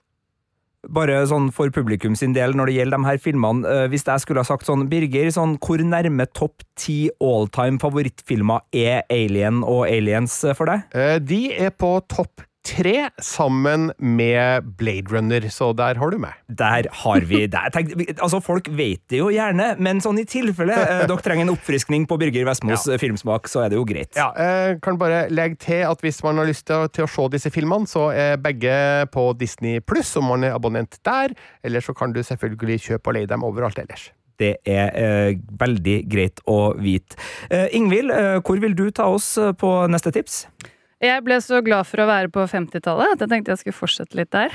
Bare 0.89 1.19
sånn 1.29 1.51
for 1.53 1.69
publikum 1.69 2.15
sin 2.17 2.33
del, 2.33 2.55
når 2.57 2.71
det 2.71 2.75
gjelder 2.79 2.97
de 2.97 3.05
her 3.05 3.19
filmene, 3.21 3.65
eh, 3.69 3.87
hvis 3.91 4.05
jeg 4.07 4.23
skulle 4.23 4.41
ha 4.41 4.47
sagt 4.47 4.65
sånn, 4.65 4.87
Birger, 4.89 5.29
sånn, 5.29 5.59
hvor 5.61 5.83
nærme 5.85 6.25
topp 6.33 6.65
ti 6.79 7.11
alltime 7.21 7.77
favorittfilmer 7.81 8.65
er 8.73 9.03
Alien 9.13 9.61
og 9.61 9.85
Aliens 9.85 10.39
for 10.57 10.71
deg? 10.71 10.87
Eh, 10.97 11.19
de 11.21 11.43
er 11.53 11.75
på 11.77 11.99
topp 12.09 12.47
tre 12.65 13.09
sammen 13.21 13.89
med 13.97 14.67
Blade 14.77 15.09
Runner, 15.11 15.47
så 15.49 15.71
der 15.77 15.97
har 15.99 16.13
du 16.13 16.17
meg. 16.21 16.37
Der 16.47 16.87
har 17.01 17.25
vi 17.27 17.45
det. 17.49 17.61
altså, 18.21 18.39
folk 18.43 18.69
vet 18.69 19.01
det 19.09 19.21
jo 19.21 19.31
gjerne, 19.33 19.73
men 19.81 20.01
sånn 20.03 20.21
i 20.21 20.25
tilfelle 20.29 20.75
eh, 20.77 21.03
dere 21.09 21.25
trenger 21.25 21.47
en 21.47 21.53
oppfriskning 21.55 22.05
på 22.09 22.19
Birger 22.21 22.45
Vestmos 22.47 22.87
ja. 22.89 22.99
filmsmak, 23.01 23.49
så 23.51 23.65
er 23.65 23.73
det 23.73 23.81
jo 23.81 23.85
greit. 23.87 24.13
Ja, 24.17 24.29
eh, 24.37 24.77
kan 24.83 24.99
bare 25.01 25.25
legge 25.33 25.59
til 25.65 25.85
at 25.89 26.05
hvis 26.05 26.21
man 26.25 26.41
har 26.41 26.49
lyst 26.49 26.67
til 26.69 26.85
å, 26.85 26.89
til 26.91 27.07
å 27.07 27.11
se 27.11 27.27
disse 27.33 27.53
filmene, 27.53 27.89
så 27.89 28.09
er 28.13 28.39
begge 28.41 28.73
på 29.13 29.31
Disney 29.39 29.81
pluss 29.81 30.13
om 30.19 30.29
man 30.31 30.47
er 30.47 30.57
abonnent 30.57 30.99
der, 31.07 31.35
eller 31.65 31.83
så 31.83 31.97
kan 31.97 32.13
du 32.13 32.21
selvfølgelig 32.25 32.81
kjøpe 32.91 33.11
og 33.11 33.19
leie 33.19 33.29
dem 33.29 33.45
overalt 33.47 33.81
ellers. 33.81 34.11
Det 34.41 34.55
er 34.65 34.93
eh, 34.97 35.39
veldig 35.59 35.97
greit 36.09 36.41
å 36.49 36.73
vite. 36.81 37.17
Eh, 37.49 37.67
Ingvild, 37.77 38.13
eh, 38.13 38.37
hvor 38.45 38.61
vil 38.61 38.77
du 38.77 38.87
ta 38.89 39.09
oss 39.11 39.35
eh, 39.37 39.53
på 39.53 39.73
neste 39.91 40.13
tips? 40.15 40.45
Jeg 41.01 41.23
ble 41.25 41.39
så 41.41 41.63
glad 41.65 41.87
for 41.89 42.03
å 42.03 42.05
være 42.05 42.29
på 42.29 42.43
50-tallet 42.45 43.15
at 43.15 43.23
jeg 43.23 43.31
tenkte 43.31 43.55
jeg 43.55 43.61
skulle 43.63 43.77
fortsette 43.79 44.17
litt 44.19 44.29
der. 44.35 44.53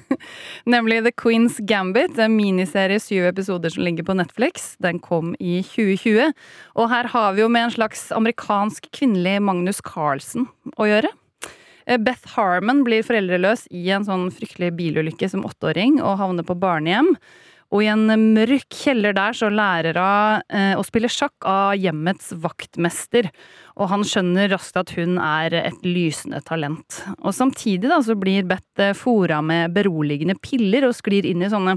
Nemlig 0.74 1.02
The 1.04 1.12
Queen's 1.12 1.58
Gambit, 1.68 2.16
en 2.16 2.38
miniserie 2.38 2.96
syv 3.04 3.26
episoder 3.28 3.74
som 3.74 3.84
ligger 3.84 4.06
på 4.08 4.16
Netflix. 4.16 4.78
Den 4.80 4.96
kom 5.04 5.34
i 5.36 5.58
2020. 5.60 6.32
Og 6.80 6.88
her 6.88 7.10
har 7.12 7.36
vi 7.36 7.44
jo 7.44 7.50
med 7.52 7.66
en 7.66 7.74
slags 7.76 8.06
amerikansk 8.16 8.88
kvinnelig 8.96 9.42
Magnus 9.44 9.84
Carlsen 9.84 10.48
å 10.80 10.88
gjøre. 10.88 11.12
Eh, 11.84 12.00
Beth 12.00 12.32
Harmon 12.32 12.80
blir 12.88 13.04
foreldreløs 13.04 13.66
i 13.68 13.84
en 13.92 14.08
sånn 14.08 14.30
fryktelig 14.32 14.72
bilulykke 14.78 15.28
som 15.28 15.44
åtteåring 15.44 16.00
og 16.00 16.16
havner 16.22 16.48
på 16.48 16.56
barnehjem. 16.64 17.12
Og 17.74 17.82
i 17.82 17.88
en 17.90 18.06
mørk 18.06 18.70
kjeller 18.70 19.14
der 19.16 19.34
så 19.34 19.48
lærer 19.50 19.98
hun 19.98 20.42
eh, 20.54 20.74
å 20.78 20.82
spille 20.86 21.10
sjakk 21.10 21.42
av 21.48 21.72
hjemmets 21.74 22.30
vaktmester. 22.38 23.26
Og 23.74 23.90
han 23.90 24.04
skjønner 24.06 24.52
raskt 24.52 24.78
at 24.78 24.92
hun 24.94 25.16
er 25.18 25.56
et 25.58 25.82
lysende 25.82 26.38
talent. 26.46 27.00
Og 27.18 27.34
samtidig 27.34 27.90
da 27.90 27.98
så 28.06 28.14
blir 28.18 28.46
Beth 28.46 28.78
eh, 28.78 28.94
fora 28.94 29.40
med 29.42 29.74
beroligende 29.74 30.38
piller 30.38 30.86
og 30.86 30.94
sklir 30.94 31.26
inn 31.26 31.42
i 31.42 31.50
sånne 31.50 31.74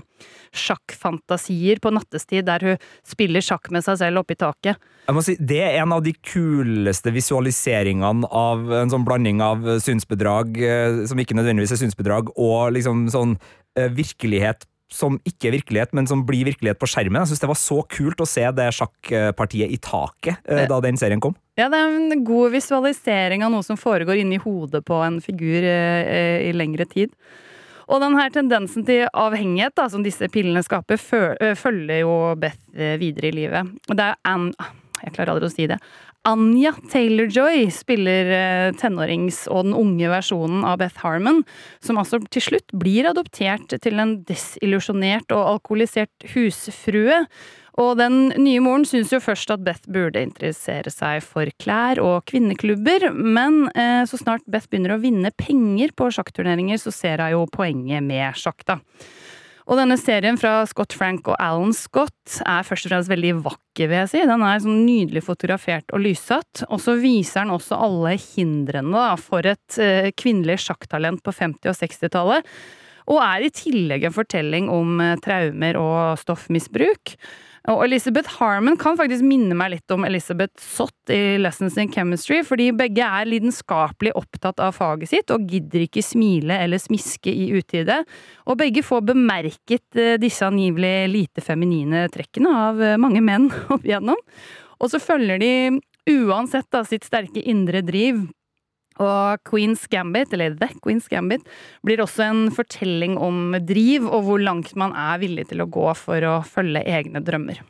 sjakkfantasier 0.53 1.81
på 1.81 1.91
nattestid 1.97 2.45
der 2.45 2.67
hun 2.67 2.87
spiller 3.01 3.41
sjakk 3.41 3.73
med 3.73 3.85
seg 3.87 3.97
selv 4.03 4.21
oppi 4.21 4.37
taket. 4.37 4.77
Jeg 5.09 5.17
må 5.17 5.25
si, 5.25 5.33
Det 5.41 5.63
er 5.65 5.81
en 5.81 5.97
av 5.97 6.05
de 6.05 6.13
kuleste 6.13 7.09
visualiseringene 7.15 8.29
av 8.29 8.69
en 8.83 8.93
sånn 8.93 9.07
blanding 9.07 9.41
av 9.41 9.65
synsbedrag, 9.81 10.61
eh, 10.61 11.03
som 11.09 11.17
ikke 11.17 11.41
nødvendigvis 11.41 11.73
er 11.73 11.85
synsbedrag, 11.87 12.35
og 12.37 12.75
liksom 12.77 13.07
sånn 13.09 13.39
virkelighet 13.77 14.63
som 14.91 15.17
ikke 15.27 15.49
er 15.49 15.57
virkelighet, 15.57 15.93
men 15.95 16.07
som 16.07 16.23
blir 16.27 16.47
virkelighet 16.47 16.79
på 16.79 16.87
skjermen. 16.89 17.19
Jeg 17.21 17.33
synes 17.33 17.43
Det 17.43 17.49
var 17.51 17.59
så 17.59 17.81
kult 17.91 18.21
å 18.23 18.27
se 18.29 18.45
det 18.55 18.67
sjakkpartiet 18.77 19.73
i 19.73 19.79
taket 19.83 20.47
eh, 20.47 20.63
da 20.69 20.79
den 20.83 20.99
serien 20.99 21.21
kom. 21.23 21.35
Ja, 21.59 21.67
det 21.73 21.79
er 21.79 21.97
en 21.97 22.23
god 22.27 22.53
visualisering 22.55 23.43
av 23.43 23.51
noe 23.51 23.65
som 23.65 23.79
foregår 23.79 24.21
inni 24.21 24.39
hodet 24.39 24.85
på 24.87 25.01
en 25.03 25.19
figur 25.23 25.65
eh, 25.65 26.47
i 26.47 26.55
lengre 26.55 26.87
tid. 26.87 27.11
Og 27.87 28.01
denne 28.03 28.25
tendensen 28.31 28.83
til 28.87 29.05
avhengighet 29.15 29.75
da, 29.79 29.87
som 29.91 30.03
disse 30.03 30.27
pillene 30.31 30.63
skaper, 30.63 30.99
eh, 31.39 31.55
følger 31.55 32.03
jo 32.03 32.17
Beth 32.39 32.99
videre 33.01 33.31
i 33.31 33.37
livet. 33.43 33.75
Det 33.91 34.11
er 34.11 34.19
Anne 34.27 34.73
Jeg 35.03 35.13
klarer 35.13 35.35
aldri 35.35 35.45
å 35.49 35.53
si 35.53 35.67
det. 35.69 35.77
Anja 36.27 36.73
Taylor-Joy 36.91 37.69
spiller 37.71 38.31
eh, 38.35 38.71
tenårings- 38.75 39.45
og 39.47 39.69
den 39.69 39.75
unge 39.77 40.09
versjonen 40.11 40.65
av 40.67 40.81
Beth 40.81 40.99
Harmon, 41.05 41.43
som 41.79 41.99
altså 42.01 42.19
til 42.27 42.43
slutt 42.43 42.73
blir 42.75 43.07
adoptert 43.07 43.71
til 43.71 44.01
en 44.03 44.17
desillusjonert 44.27 45.31
og 45.31 45.53
alkoholisert 45.53 46.27
husfrue. 46.33 47.21
Og 47.77 47.93
den 47.99 48.31
nye 48.41 48.61
moren 48.65 48.83
syns 48.89 49.13
jo 49.13 49.21
først 49.21 49.53
at 49.53 49.63
Beth 49.63 49.85
burde 49.93 50.23
interessere 50.25 50.91
seg 50.91 51.21
for 51.23 51.47
klær 51.61 52.01
og 52.03 52.25
kvinneklubber, 52.27 53.11
men 53.13 53.67
eh, 53.77 54.03
så 54.09 54.19
snart 54.19 54.43
Beth 54.49 54.67
begynner 54.67 54.97
å 54.97 55.01
vinne 55.03 55.31
penger 55.37 55.93
på 55.95 56.09
sjakkturneringer, 56.17 56.81
så 56.81 56.91
ser 56.91 57.23
hun 57.23 57.37
jo 57.37 57.45
poenget 57.53 58.03
med 58.03 58.35
sjakk, 58.35 58.65
da. 58.67 58.81
Og 59.67 59.75
denne 59.75 59.97
serien 59.99 60.37
fra 60.39 60.61
Scott 60.69 60.95
Frank 60.95 61.27
og 61.27 61.35
Alan 61.43 61.73
Scott 61.75 62.37
er 62.47 62.63
først 62.63 62.87
og 62.87 62.93
fremst 62.93 63.11
veldig 63.11 63.33
vakker, 63.43 63.89
vil 63.89 63.97
jeg 63.99 64.11
si. 64.13 64.21
Den 64.29 64.45
er 64.47 64.61
sånn 64.63 64.85
nydelig 64.87 65.25
fotografert 65.27 65.91
og 65.91 66.05
lyssatt. 66.05 66.63
Og 66.71 66.79
så 66.79 66.95
viser 67.01 67.43
den 67.43 67.51
også 67.57 67.79
alle 67.87 68.13
hindrene 68.15 68.95
da, 68.95 69.17
for 69.19 69.43
et 69.43 69.79
eh, 69.83 70.13
kvinnelig 70.15 70.61
sjakktalent 70.63 71.19
på 71.25 71.35
50- 71.35 71.73
og 71.73 71.79
60-tallet. 71.81 72.47
Og 73.11 73.19
er 73.23 73.43
i 73.43 73.51
tillegg 73.55 74.07
en 74.07 74.15
fortelling 74.15 74.71
om 74.71 75.03
eh, 75.03 75.17
traumer 75.23 75.81
og 75.81 76.23
stoffmisbruk. 76.23 77.17
Og 77.67 77.81
Elizabeth 77.83 78.37
Harmon 78.37 78.77
kan 78.79 78.95
faktisk 78.95 79.25
minne 79.27 79.55
meg 79.57 79.73
litt 79.73 79.91
om 79.91 80.05
Elizabeth 80.07 80.55
Sott 80.63 81.11
i 81.11 81.35
Lessons 81.41 81.75
in 81.81 81.89
Chemistry, 81.91 82.39
fordi 82.47 82.69
begge 82.75 83.03
er 83.03 83.27
lidenskapelig 83.27 84.13
opptatt 84.15 84.61
av 84.63 84.77
faget 84.77 85.11
sitt 85.11 85.33
og 85.35 85.49
gidder 85.51 85.83
ikke 85.83 86.03
smile 86.05 86.61
eller 86.63 86.79
smiske 86.79 87.31
i 87.31 87.49
utide. 87.57 87.99
Og 88.47 88.59
begge 88.61 88.85
får 88.87 89.03
bemerket 89.09 89.99
eh, 89.99 90.15
disse 90.21 90.47
angivelig 90.47 91.11
lite 91.11 91.43
feminine 91.43 92.05
trekkene 92.13 92.55
av 92.55 92.79
eh, 92.79 92.95
mange 93.03 93.23
menn 93.25 93.49
opp 93.75 93.83
igjennom. 93.83 94.23
Og 94.79 94.93
så 94.93 95.03
følger 95.03 95.43
de 95.43 95.53
uansett 96.07 96.69
da 96.71 96.85
sitt 96.87 97.03
sterke 97.03 97.43
indre 97.43 97.83
driv 97.83 98.23
og 99.03 99.41
Queen's 99.47 99.85
Gambit, 99.91 100.33
eller 100.35 100.57
The 100.57 100.69
Queen's 100.83 101.07
Gambit, 101.11 101.45
blir 101.85 102.01
også 102.03 102.27
en 102.27 102.43
fortelling 102.55 103.17
om 103.21 103.57
driv 103.67 104.07
og 104.09 104.27
hvor 104.27 104.43
langt 104.43 104.75
man 104.79 104.95
er 104.97 105.21
villig 105.23 105.49
til 105.51 105.63
å 105.63 105.69
gå 105.71 105.89
for 105.97 106.27
å 106.27 106.37
følge 106.47 106.85
egne 106.85 107.23
drømmer. 107.25 107.63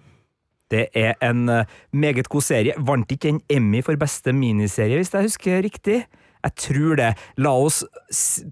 Det 0.72 0.88
er 1.00 1.16
en 1.24 1.48
eh, 1.50 1.68
meget 1.96 2.28
god 2.32 2.44
serie. 2.44 2.76
Vant 2.84 3.12
ikke 3.12 3.32
en 3.32 3.44
Emmy 3.52 3.80
for 3.86 4.00
beste 4.00 4.34
miniserie, 4.36 5.00
hvis 5.00 5.14
jeg 5.14 5.30
husker 5.30 5.64
riktig? 5.64 6.02
Jeg 6.46 6.56
tror 6.62 6.98
det. 7.00 7.12
La 7.44 7.52
oss 7.58 7.82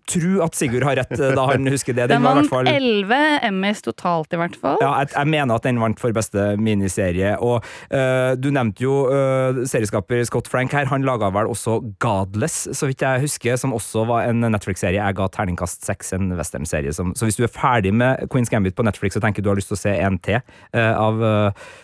tro 0.09 0.41
at 0.43 0.57
Sigurd 0.57 0.85
har 0.87 0.97
rett 0.99 1.13
eh, 1.15 1.33
da 1.35 1.45
han 1.51 1.67
husker 1.73 1.95
det. 1.95 2.09
Den 2.11 2.25
den 2.25 2.25
vant 2.25 2.49
fall 2.51 2.69
elleve 2.69 3.19
Emmys 3.45 3.83
totalt, 3.85 4.33
i 4.33 4.39
hvert 4.39 4.55
fall. 4.59 4.77
ja, 4.81 4.91
jeg, 5.03 5.11
jeg 5.13 5.31
mener 5.31 5.57
at 5.59 5.65
den 5.67 5.79
vant 5.81 5.99
for 6.01 6.15
beste 6.15 6.47
miniserie. 6.61 7.35
Og 7.43 7.63
eh, 7.93 8.33
du 8.39 8.49
nevnte 8.55 8.85
jo 8.85 8.95
eh, 9.11 9.61
serieskaper 9.69 10.23
Scott 10.27 10.49
Frank 10.51 10.73
her. 10.75 10.89
Han 10.91 11.05
laga 11.07 11.29
vel 11.35 11.51
også 11.51 11.77
Godless, 12.03 12.65
så 12.75 12.89
vidt 12.89 13.03
jeg 13.05 13.25
husker, 13.25 13.59
som 13.61 13.75
også 13.75 14.05
var 14.09 14.29
en 14.29 14.43
Netflix-serie. 14.47 14.99
Jeg 15.01 15.17
ga 15.19 15.29
terningkast 15.33 15.85
seks, 15.85 16.13
en 16.17 16.33
westernserie. 16.37 16.93
Så 16.95 17.05
hvis 17.27 17.39
du 17.39 17.45
er 17.45 17.53
ferdig 17.53 17.93
med 17.95 18.25
Queen's 18.33 18.51
Gambit 18.51 18.77
på 18.77 18.85
Netflix 18.85 19.17
og 19.19 19.25
tenker 19.25 19.45
du 19.45 19.51
har 19.51 19.59
lyst 19.59 19.71
til 19.71 19.77
å 19.79 19.83
se 19.83 19.95
en 20.05 20.19
til 20.25 20.39
eh, 20.39 20.93
av 20.95 21.21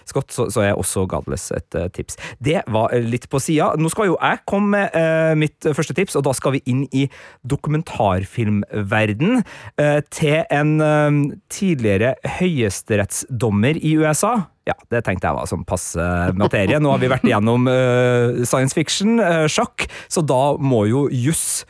Scott, 0.07 0.31
så, 0.33 0.47
så 0.51 0.65
er 0.65 0.79
også 0.79 1.05
Godless 1.09 1.51
et 1.55 1.75
tips. 1.95 2.17
Det 2.43 2.61
var 2.71 2.93
litt 3.03 3.27
på 3.31 3.39
sida. 3.41 3.71
Nå 3.79 3.91
skal 3.91 4.11
jo 4.11 4.17
jeg 4.17 4.41
komme 4.49 4.71
med 4.71 5.39
mitt 5.41 5.65
første 5.75 5.90
tips, 5.97 6.17
og 6.19 6.25
da 6.27 6.33
skal 6.37 6.55
vi 6.55 6.61
inn 6.69 6.85
i 6.95 7.07
dokumentarfilmverden 7.47 9.41
eh, 9.41 9.99
til 10.13 10.41
en 10.53 10.73
eh, 10.85 11.19
tidligere 11.51 12.15
høyesterettsdommer 12.39 13.79
i 13.81 13.95
USA. 14.01 14.33
Ja, 14.69 14.75
det 14.93 15.03
tenkte 15.07 15.27
jeg 15.29 15.39
var 15.39 15.49
sånn 15.49 15.65
passe 15.67 16.03
materie. 16.37 16.79
Nå 16.81 16.93
har 16.93 17.01
vi 17.01 17.11
vært 17.11 17.25
igjennom 17.27 17.69
eh, 17.71 18.43
science 18.45 18.77
fiction, 18.77 19.17
sjakk, 19.51 19.87
så 20.11 20.23
da 20.25 20.57
må 20.61 20.85
jo 20.91 21.07
juss 21.11 21.63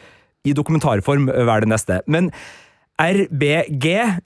i 0.48 0.56
dokumentarform 0.58 1.30
være 1.30 1.66
det 1.66 1.72
neste. 1.74 2.02
Men 2.12 2.32
RBG 3.02 4.22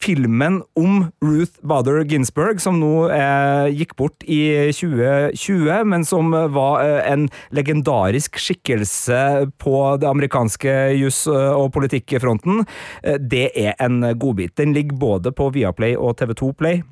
filmen 0.00 0.62
om 0.78 1.10
Ruth 1.24 1.60
Bader 1.66 2.04
Ginsburg, 2.08 2.60
som 2.62 2.78
nå 2.80 3.10
eh, 3.12 3.68
gikk 3.74 3.96
bort 4.00 4.24
i 4.24 4.72
2020, 4.72 5.68
men 5.92 6.06
som 6.08 6.32
var 6.32 6.84
eh, 6.84 7.00
en 7.12 7.28
legendarisk 7.56 8.40
skikkelse 8.40 9.50
på 9.60 9.74
det 10.00 10.08
amerikanske 10.08 10.76
jus- 10.96 11.26
og 11.30 11.68
politikkfronten, 11.76 12.64
eh, 13.04 13.20
det 13.20 13.50
er 13.58 13.76
en 13.82 14.02
godbit. 14.18 14.56
Den 14.60 14.74
ligger 14.76 14.96
både 15.00 15.34
på 15.36 15.50
Viaplay 15.54 15.98
og 15.98 16.16
TV2 16.20 16.54
Play. 16.56 16.82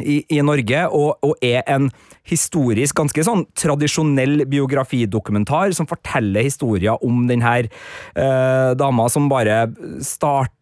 I, 0.00 0.22
i 0.32 0.38
Norge, 0.40 0.78
og, 0.96 1.18
og 1.20 1.42
er 1.44 1.60
en 1.68 1.90
historisk, 2.24 2.96
ganske 2.96 3.20
sånn 3.26 3.42
tradisjonell 3.52 4.46
biografidokumentar 4.48 5.74
som 5.76 5.88
forteller 5.90 6.46
historier 6.46 7.04
om 7.04 7.26
denne 7.28 7.52
eh, 7.60 8.70
dama 8.80 9.10
som 9.12 9.28
bare 9.28 9.66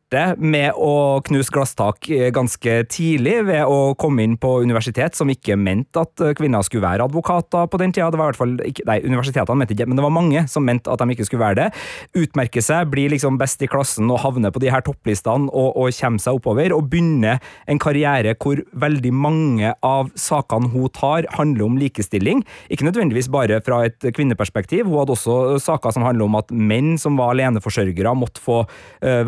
starter 0.08 0.38
med 0.40 0.72
å 0.74 1.20
knuse 1.20 1.52
glasstak 1.52 2.08
eh, 2.10 2.30
ganske 2.32 2.84
tidlig 2.88 3.44
ved 3.44 3.64
å 3.68 3.94
komme 3.98 4.24
inn 4.24 4.36
på 4.40 4.62
universitet, 4.62 5.14
som 5.14 5.28
ikke 5.28 5.56
mente 5.56 6.00
at 6.00 6.20
eh, 6.20 6.32
kvinner 6.36 6.62
skulle 6.64 6.86
være 6.86 7.04
advokater 7.04 7.68
på 7.68 7.78
den 7.78 7.92
tida. 7.92 8.10
Det 8.10 8.18
var 8.18 8.30
i 8.30 8.32
hvert 8.32 8.40
fall 8.40 8.54
ikke, 8.64 8.86
nei, 8.88 9.02
universitetene 9.04 9.58
mente 9.58 9.74
ikke 9.74 9.86
men 9.88 9.98
det 9.98 10.04
var 10.04 10.14
mange 10.14 10.44
som 10.48 10.64
mente 10.64 10.90
at 10.90 11.02
de 11.02 11.12
ikke 11.12 11.26
skulle 11.28 11.44
være 11.44 11.58
det. 11.60 11.68
Utmerker 12.16 12.64
seg, 12.64 12.88
blir 12.88 13.12
liksom 13.12 13.36
best 13.38 13.60
i 13.62 13.68
klassen 13.68 14.08
og 14.08 14.22
havner 14.22 14.52
på 14.54 14.62
de 14.62 14.70
her 14.72 14.84
topplistene 14.86 15.50
og, 15.52 15.76
og 15.76 15.92
kommer 15.98 16.24
seg 16.24 16.38
oppover, 16.40 16.72
og 16.72 16.88
begynner 16.88 17.42
en 17.68 17.80
karriere 17.82 18.34
hvor 18.38 18.62
veldig 18.72 19.12
mange 19.12 19.74
av 19.84 20.08
sakene 20.16 20.72
hun 20.72 20.88
tar, 20.94 21.28
handler 21.36 21.66
om 21.66 21.78
likestilling. 21.80 22.44
Ikke 22.72 22.88
nødvendigvis 22.88 23.28
bare 23.32 23.60
fra 23.64 23.82
et 23.90 24.08
kvinneperspektiv, 24.16 24.88
hun 24.88 25.02
hadde 25.02 25.16
også 25.18 25.58
saker 25.62 25.92
som 25.94 26.06
handler 26.06 26.28
om 26.28 26.40
at 26.40 26.52
menn 26.54 26.96
som 27.00 27.18
var 27.20 27.34
aleneforsørgere, 27.34 28.16
måtte 28.16 28.40
få 28.42 28.62
uh, 28.64 29.20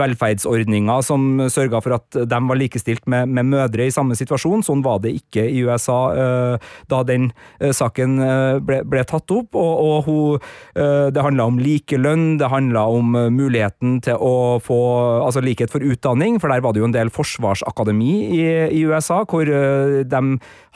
velferdsordninger 0.71 1.03
som 1.03 1.51
sørga 1.51 1.81
for 1.83 1.97
at 1.97 2.29
de 2.29 2.41
var 2.49 2.59
likestilt 2.59 3.07
med, 3.07 3.29
med, 3.29 3.47
mødre 3.51 3.87
i 3.87 3.91
samme 3.93 4.15
situasjon. 4.15 4.63
Sånn 4.63 4.83
var 4.83 5.01
det 5.01 5.15
ikke 5.17 5.45
i 5.49 5.63
USA 5.65 6.13
uh, 6.15 6.71
da 6.89 7.03
den 7.05 7.31
uh, 7.63 7.73
saken 7.73 8.19
ble, 8.65 8.83
ble, 8.85 9.05
tatt 9.05 9.31
opp. 9.31 9.55
Og, 9.55 9.81
og 9.81 10.05
hun, 10.07 10.41
det 10.75 11.23
handla 11.23 11.47
om 11.49 11.59
likelønn, 11.61 12.39
det 12.39 12.49
handla 12.51 12.83
om 12.89 13.15
muligheten 13.33 13.99
til 14.05 14.17
å 14.21 14.59
få 14.63 14.79
altså 15.25 15.43
likhet 15.43 15.73
for 15.73 15.83
utdanning, 15.85 16.39
for 16.41 16.53
der 16.53 16.63
var 16.63 16.75
det 16.75 16.83
jo 16.83 16.89
en 16.89 16.95
del 16.95 17.11
forsvarsakademi 17.13 18.13
i, 18.37 18.45
i 18.77 18.83
USA 18.87 19.23
hvor 19.29 19.49
de 19.49 20.23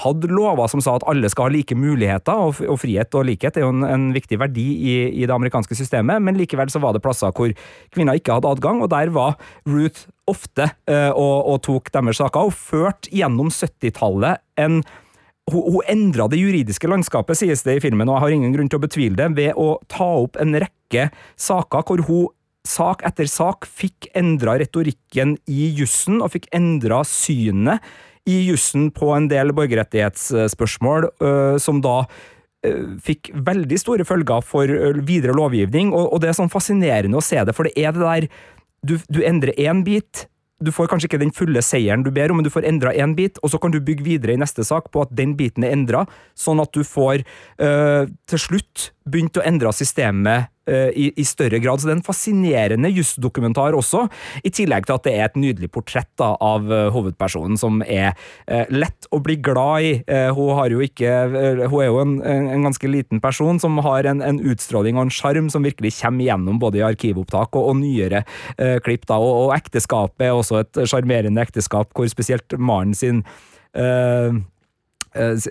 hadde 0.02 0.30
lover 0.30 0.70
som 0.70 0.82
sa 0.82 0.96
at 0.98 1.06
alle 1.10 1.30
skal 1.30 1.48
ha 1.48 1.54
like 1.54 1.76
muligheter, 1.78 2.34
og, 2.48 2.60
og 2.66 2.80
frihet 2.82 3.14
og 3.14 3.28
likhet 3.28 3.58
er 3.58 3.66
jo 3.66 3.72
en, 3.74 3.84
en 3.86 4.08
viktig 4.14 4.38
verdi 4.40 4.66
i, 4.74 4.96
i, 5.12 5.24
det 5.24 5.34
amerikanske 5.34 5.78
systemet, 5.78 6.22
men 6.24 6.38
likevel 6.38 6.72
så 6.72 6.82
var 6.82 6.96
det 6.96 7.02
plasser 7.04 7.34
hvor 7.34 7.52
kvinner 7.94 8.18
ikke 8.18 8.38
hadde 8.38 8.50
adgang, 8.50 8.82
og 8.82 8.90
der 8.92 9.12
var 9.14 9.38
Ruth 9.84 10.08
ofte 10.30 10.70
uh, 10.88 11.12
og, 11.12 11.36
og, 11.52 11.58
tok 11.68 11.92
deres 11.94 12.20
saker, 12.22 12.48
og 12.48 12.56
førte 12.56 13.12
gjennom 13.12 13.52
70-tallet 13.52 14.42
en 14.60 14.80
hun, 15.50 15.60
hun 15.74 15.90
endra 15.92 16.28
det 16.32 16.40
juridiske 16.40 16.88
landskapet, 16.88 17.36
sies 17.36 17.64
det 17.66 17.78
i 17.78 17.82
filmen, 17.84 18.08
og 18.08 18.16
jeg 18.16 18.24
har 18.24 18.36
ingen 18.38 18.54
grunn 18.54 18.70
til 18.72 18.80
å 18.80 18.84
betvile 18.86 19.18
det, 19.18 19.28
ved 19.36 19.60
å 19.60 19.74
ta 19.92 20.06
opp 20.24 20.40
en 20.40 20.56
rekke 20.64 21.10
saker 21.36 21.84
hvor 21.88 22.04
hun 22.08 22.32
sak 22.64 23.02
etter 23.04 23.28
sak 23.28 23.66
fikk 23.68 24.08
endra 24.16 24.56
retorikken 24.60 25.36
i 25.50 25.68
jussen, 25.76 26.22
og 26.24 26.32
fikk 26.32 26.48
endra 26.56 27.02
synet 27.04 27.84
i 28.24 28.38
jussen 28.46 28.88
på 28.94 29.10
en 29.12 29.28
del 29.28 29.52
borgerrettighetsspørsmål, 29.56 31.10
øh, 31.20 31.58
som 31.60 31.82
da 31.84 32.06
øh, 32.64 32.96
fikk 33.04 33.34
veldig 33.36 33.80
store 33.82 34.08
følger 34.08 34.40
for 34.48 34.72
videre 35.04 35.36
lovgivning, 35.36 35.92
og, 35.92 36.16
det 36.22 36.32
er 36.32 36.38
sånn 36.40 36.52
fascinerende 36.52 37.20
å 37.20 37.24
se 37.24 37.42
det, 37.44 37.52
for 37.56 37.68
det 37.68 37.76
er 37.76 37.92
det 37.92 38.00
der 38.00 38.28
Du, 38.84 38.98
du 39.08 39.22
endrer 39.24 39.56
én 39.60 39.82
bit, 39.86 40.26
du 40.64 40.70
får 40.72 40.88
kanskje 40.90 41.08
ikke 41.08 41.20
den 41.22 41.34
fulle 41.34 41.60
seieren 41.64 42.04
du 42.04 42.10
ber 42.14 42.32
om, 42.32 42.38
men 42.38 42.46
du 42.46 42.52
får 42.52 42.66
endra 42.68 42.92
én 42.94 43.16
bit, 43.16 43.40
og 43.42 43.52
så 43.52 43.60
kan 43.60 43.74
du 43.74 43.80
bygge 43.84 44.06
videre 44.06 44.36
i 44.36 44.40
neste 44.40 44.64
sak 44.66 44.90
på 44.94 45.02
at 45.04 45.12
den 45.16 45.34
biten 45.38 45.66
er 45.66 45.74
endra, 45.74 46.04
sånn 46.38 46.62
at 46.62 46.72
du 46.76 46.84
får 46.86 47.24
øh, 47.24 48.10
til 48.30 48.40
slutt 48.40 48.90
begynt 49.08 49.40
å 49.40 49.44
endre 49.44 49.72
systemet 49.74 50.53
i, 50.66 51.10
i, 51.20 51.24
større 51.28 51.58
grad. 51.60 51.80
Så 51.80 51.88
det 51.88 51.94
er 51.94 51.98
en 51.98 52.06
fascinerende 52.06 52.90
jusdokumentar 52.94 53.76
også, 53.76 54.06
i 54.44 54.52
tillegg 54.54 54.86
til 54.88 54.96
at 54.96 55.06
det 55.06 55.14
er 55.14 55.26
et 55.26 55.38
nydelig 55.40 55.70
portrett 55.74 56.08
da, 56.20 56.30
av 56.40 56.68
uh, 56.70 56.88
hovedpersonen, 56.94 57.58
som 57.60 57.82
er 57.84 58.14
uh, 58.48 58.64
lett 58.72 59.08
å 59.12 59.20
bli 59.24 59.36
glad 59.44 59.84
i. 59.84 59.92
hun 60.34 60.54
har 60.58 60.72
jo 60.72 60.80
ikke 60.84 61.10
Hun 61.70 61.80
er 61.82 61.88
jo 61.88 62.00
en, 62.00 62.14
en, 62.22 62.64
ganske 62.64 62.88
liten 62.88 63.20
person 63.20 63.58
som 63.60 63.76
har 63.84 64.06
en, 64.08 64.22
en 64.24 64.40
utstråling 64.40 64.96
og 64.96 65.06
en 65.06 65.14
sjarm 65.14 65.50
som 65.52 65.64
virkelig 65.66 65.94
kommer 66.00 66.24
igjennom 66.24 66.58
både 66.62 66.80
i 66.80 66.84
arkivopptak 66.86 67.56
og, 67.56 67.70
og 67.70 67.78
nyere 67.80 68.24
klipp. 68.84 69.06
Da. 69.10 69.18
Og, 69.18 69.46
og, 69.46 69.54
ekteskapet 69.56 70.28
er 70.28 70.36
også 70.36 70.62
et 70.62 70.84
sjarmerende 70.90 71.42
ekteskap, 71.44 71.92
hvor 71.94 72.08
spesielt 72.10 72.56
Maren 72.58 72.94
sin 72.96 73.22
eh, 73.74 74.34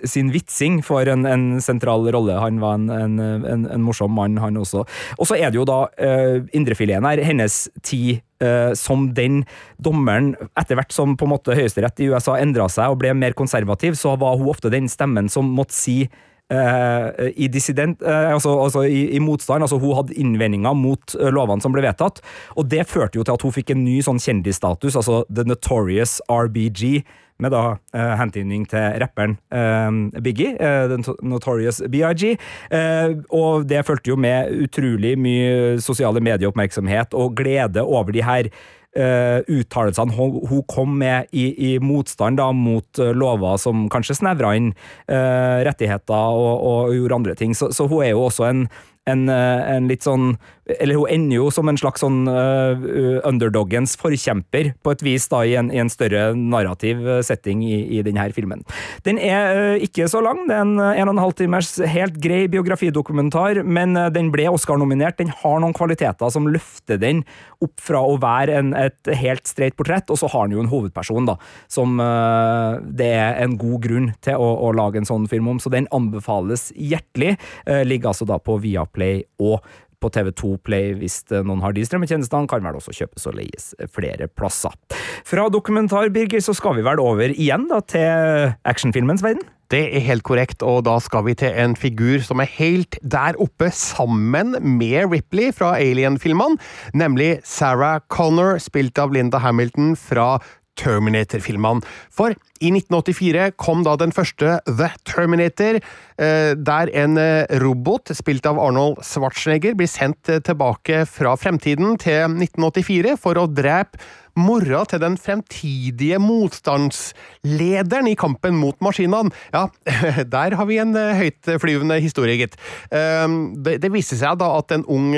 sin 0.04 0.28
vitsing 0.34 0.82
får 0.84 1.08
en, 1.14 1.24
en 1.28 1.46
sentral 1.64 2.04
rolle. 2.12 2.36
Han 2.40 2.60
var 2.60 2.76
en, 2.76 2.90
en, 2.92 3.64
en, 3.64 3.84
morsom 3.84 4.12
mann, 4.12 4.36
han 4.42 4.60
også. 4.60 4.84
Og 5.18 5.28
så 5.28 5.38
er 5.38 5.48
det 5.50 5.60
jo 5.60 5.66
da 5.68 5.84
uh, 5.88 6.44
indrefileten 6.56 7.06
her, 7.08 7.22
hennes 7.24 7.64
tid 7.84 8.20
eh, 8.44 8.72
som 8.78 9.08
den 9.14 9.42
dommeren 9.82 10.34
Etter 10.58 10.78
hvert 10.78 10.94
som 10.94 11.16
på 11.18 11.26
en 11.26 11.34
måte 11.34 11.56
høyesterett 11.56 12.02
i 12.02 12.10
USA 12.12 12.38
endra 12.40 12.68
seg 12.72 12.92
og 12.92 13.00
ble 13.02 13.14
mer 13.16 13.36
konservativ, 13.36 13.98
så 13.98 14.14
var 14.20 14.38
hun 14.38 14.50
ofte 14.52 14.72
den 14.72 14.88
stemmen 14.90 15.30
som 15.32 15.50
måtte 15.56 15.76
si 15.76 16.04
eh, 16.52 17.30
i 17.34 17.48
dissident, 17.52 18.02
eh, 18.02 18.32
altså, 18.34 18.54
altså 18.60 18.84
i, 18.84 19.06
i 19.16 19.22
motstand. 19.22 19.64
altså 19.64 19.78
Hun 19.78 19.96
hadde 19.98 20.16
innvendinger 20.20 20.76
mot 20.78 21.16
eh, 21.18 21.30
lovene 21.32 21.64
som 21.64 21.74
ble 21.74 21.84
vedtatt. 21.86 22.22
Og 22.56 22.68
det 22.70 22.86
førte 22.90 23.18
jo 23.18 23.26
til 23.26 23.36
at 23.36 23.44
hun 23.46 23.54
fikk 23.54 23.74
en 23.74 23.84
ny 23.86 24.00
sånn 24.04 24.22
kjendisstatus, 24.22 24.98
altså 25.00 25.24
The 25.32 25.46
Notorious 25.48 26.20
RBG. 26.30 27.04
Med 27.42 27.50
da 27.50 27.62
uh, 27.74 28.14
hentydning 28.20 28.62
til 28.70 29.00
rapperen 29.02 29.36
uh, 29.50 30.20
Biggie, 30.22 30.54
uh, 30.54 30.86
The 30.90 31.16
Notorious 31.26 31.82
BIG. 31.90 32.36
Eh, 32.70 33.16
og 33.34 33.66
det 33.68 33.82
fulgte 33.88 34.12
jo 34.12 34.16
med 34.20 34.52
utrolig 34.64 35.16
mye 35.18 35.82
sosiale 35.82 36.22
medieoppmerksomhet 36.22 37.14
og 37.18 37.34
glede 37.38 37.82
over 37.82 38.14
de 38.14 38.22
her 38.24 38.50
uh, 38.98 39.40
uttalelsene 39.50 40.14
hun, 40.14 40.38
hun 40.48 40.62
kom 40.70 40.96
med 41.00 41.30
i, 41.32 41.48
i 41.74 41.76
motstand 41.82 42.38
da, 42.40 42.50
mot 42.54 43.02
uh, 43.02 43.12
lover 43.16 43.58
som 43.60 43.86
kanskje 43.92 44.18
snevra 44.20 44.54
inn 44.58 44.72
uh, 45.10 45.62
rettigheter 45.66 46.40
og, 46.40 46.54
og 46.64 46.96
gjorde 46.96 47.20
andre 47.20 47.38
ting. 47.38 47.54
Så, 47.56 47.72
så 47.74 47.88
hun 47.90 48.04
er 48.04 48.14
jo 48.14 48.26
også 48.28 48.48
en, 48.48 48.66
en, 49.10 49.28
eh, 49.28 49.62
en 49.76 49.88
litt 49.90 50.04
sånn 50.06 50.34
Eller 50.80 50.96
hun 50.96 51.10
ender 51.12 51.36
jo 51.36 51.50
som 51.52 51.68
en 51.68 51.78
slags 51.78 52.00
sånn 52.00 52.24
uh, 52.28 52.80
underdoggens 53.28 53.98
forkjemper, 54.00 54.72
på 54.84 54.94
et 54.94 55.04
vis, 55.04 55.26
da, 55.28 55.42
i 55.44 55.56
en, 55.60 55.68
i 55.72 55.80
en 55.82 55.92
større 55.92 56.30
narrativ 56.34 57.02
eh, 57.04 57.20
setting 57.24 57.60
i, 57.66 57.76
i 57.98 58.02
denne 58.04 58.24
filmen. 58.36 58.62
Den 59.04 59.18
er 59.20 59.58
uh, 59.76 59.84
ikke 59.84 60.08
så 60.10 60.22
lang, 60.24 60.44
det 60.48 60.56
er 60.56 60.64
en 60.64 60.74
en 60.84 61.10
og 61.10 61.14
en 61.14 61.22
halv 61.22 61.34
timers 61.36 61.74
helt 61.90 62.16
grei 62.22 62.44
biografidokumentar, 62.50 63.60
men 63.64 63.96
den 64.14 64.30
ble 64.32 64.46
Oscar-nominert. 64.50 65.18
Den 65.20 65.32
har 65.42 65.60
noen 65.62 65.74
kvaliteter 65.76 66.32
som 66.32 66.48
løfter 66.48 66.98
den 67.00 67.22
opp 67.64 67.80
fra 67.82 68.00
å 68.04 68.16
være 68.20 68.58
en, 68.58 68.72
et 68.76 69.12
helt 69.20 69.48
streit 69.48 69.76
portrett, 69.78 70.10
og 70.12 70.20
så 70.20 70.30
har 70.32 70.48
den 70.48 70.56
jo 70.56 70.64
en 70.64 70.70
hovedperson, 70.72 71.28
da, 71.28 71.36
som 71.72 72.00
uh, 72.00 72.80
det 72.84 73.10
er 73.18 73.40
en 73.44 73.58
god 73.60 73.84
grunn 73.84 74.10
til 74.24 74.40
å, 74.40 74.50
å 74.68 74.72
lage 74.76 75.00
en 75.00 75.08
sånn 75.08 75.28
film 75.30 75.52
om, 75.52 75.60
så 75.60 75.72
den 75.72 75.90
anbefales 75.94 76.70
hjertelig. 76.72 77.36
Uh, 77.68 77.82
ligger 77.86 78.12
altså 78.12 78.28
da 78.28 78.40
på 78.40 78.58
Viaplay 78.62 79.24
og 79.42 79.60
på 80.04 80.12
TV2 80.12 80.54
Play 80.66 80.92
hvis 81.00 81.22
eh, 81.32 81.44
noen 81.46 81.64
har 81.64 81.74
de 81.74 81.84
strømmetjenestene, 81.88 82.50
kan 82.50 82.64
vel 82.64 82.78
også 82.78 82.94
kjøpes 83.00 83.28
og 83.30 83.38
leies 83.40 83.72
flere 83.94 84.28
plasser. 84.28 84.76
Fra 85.24 85.48
dokumentar, 85.52 86.12
Birger, 86.14 86.44
så 86.44 86.54
skal 86.56 86.76
vi 86.78 86.86
vel 86.86 87.02
over 87.02 87.32
igjen 87.32 87.68
da 87.72 87.80
til 87.88 88.54
actionfilmens 88.68 89.24
verden? 89.24 89.44
Det 89.72 89.80
er 89.96 90.04
helt 90.04 90.22
korrekt, 90.26 90.62
og 90.62 90.82
da 90.86 90.98
skal 91.02 91.24
vi 91.26 91.34
til 91.40 91.54
en 91.58 91.72
figur 91.78 92.20
som 92.22 92.42
er 92.42 92.50
helt 92.58 92.98
der 93.00 93.38
oppe 93.42 93.70
sammen 93.74 94.52
med 94.76 95.08
Ripley 95.10 95.54
fra 95.56 95.72
Alien-filmene, 95.80 96.60
nemlig 96.94 97.38
Sarah 97.48 98.02
Connor, 98.12 98.60
spilt 98.62 99.00
av 99.00 99.14
Linda 99.16 99.40
Hamilton 99.40 99.96
fra 99.98 100.36
Terminator-filmene. 100.78 101.82
For 102.12 102.36
i 102.64 102.72
1984 102.72 103.52
kom 103.60 103.84
da 103.84 103.96
den 104.00 104.14
første 104.14 104.58
The 104.64 104.90
Terminator, 105.08 105.80
eh, 106.16 106.52
der 106.56 106.92
en 106.96 107.18
eh, 107.20 107.44
robot 107.62 108.14
spilt 108.16 108.46
av 108.48 108.60
Arnold 108.62 109.02
Schwarzenegger 109.04 109.76
blir 109.76 109.90
sendt 109.90 110.30
eh, 110.32 110.42
tilbake 110.44 111.04
fra 111.10 111.36
fremtiden 111.40 111.98
til 112.00 112.24
1984 112.32 113.16
for 113.20 113.40
å 113.40 113.48
drepe 113.50 114.00
mora 114.34 114.80
til 114.90 114.98
den 114.98 115.14
fremtidige 115.20 116.18
motstandslederen 116.18 118.08
i 118.10 118.16
kampen 118.18 118.56
mot 118.58 118.74
maskinene. 118.82 119.30
Ja, 119.54 119.68
der 120.34 120.56
har 120.58 120.66
vi 120.66 120.80
en 120.82 120.90
høytflyvende 120.90 122.00
historie, 122.02 122.34
gitt. 122.40 122.56
Det, 122.90 123.92
viste 123.94 124.18
seg 124.18 124.40
da 124.40 124.48
at 124.56 124.74
en 124.74 124.82
ung 124.90 125.12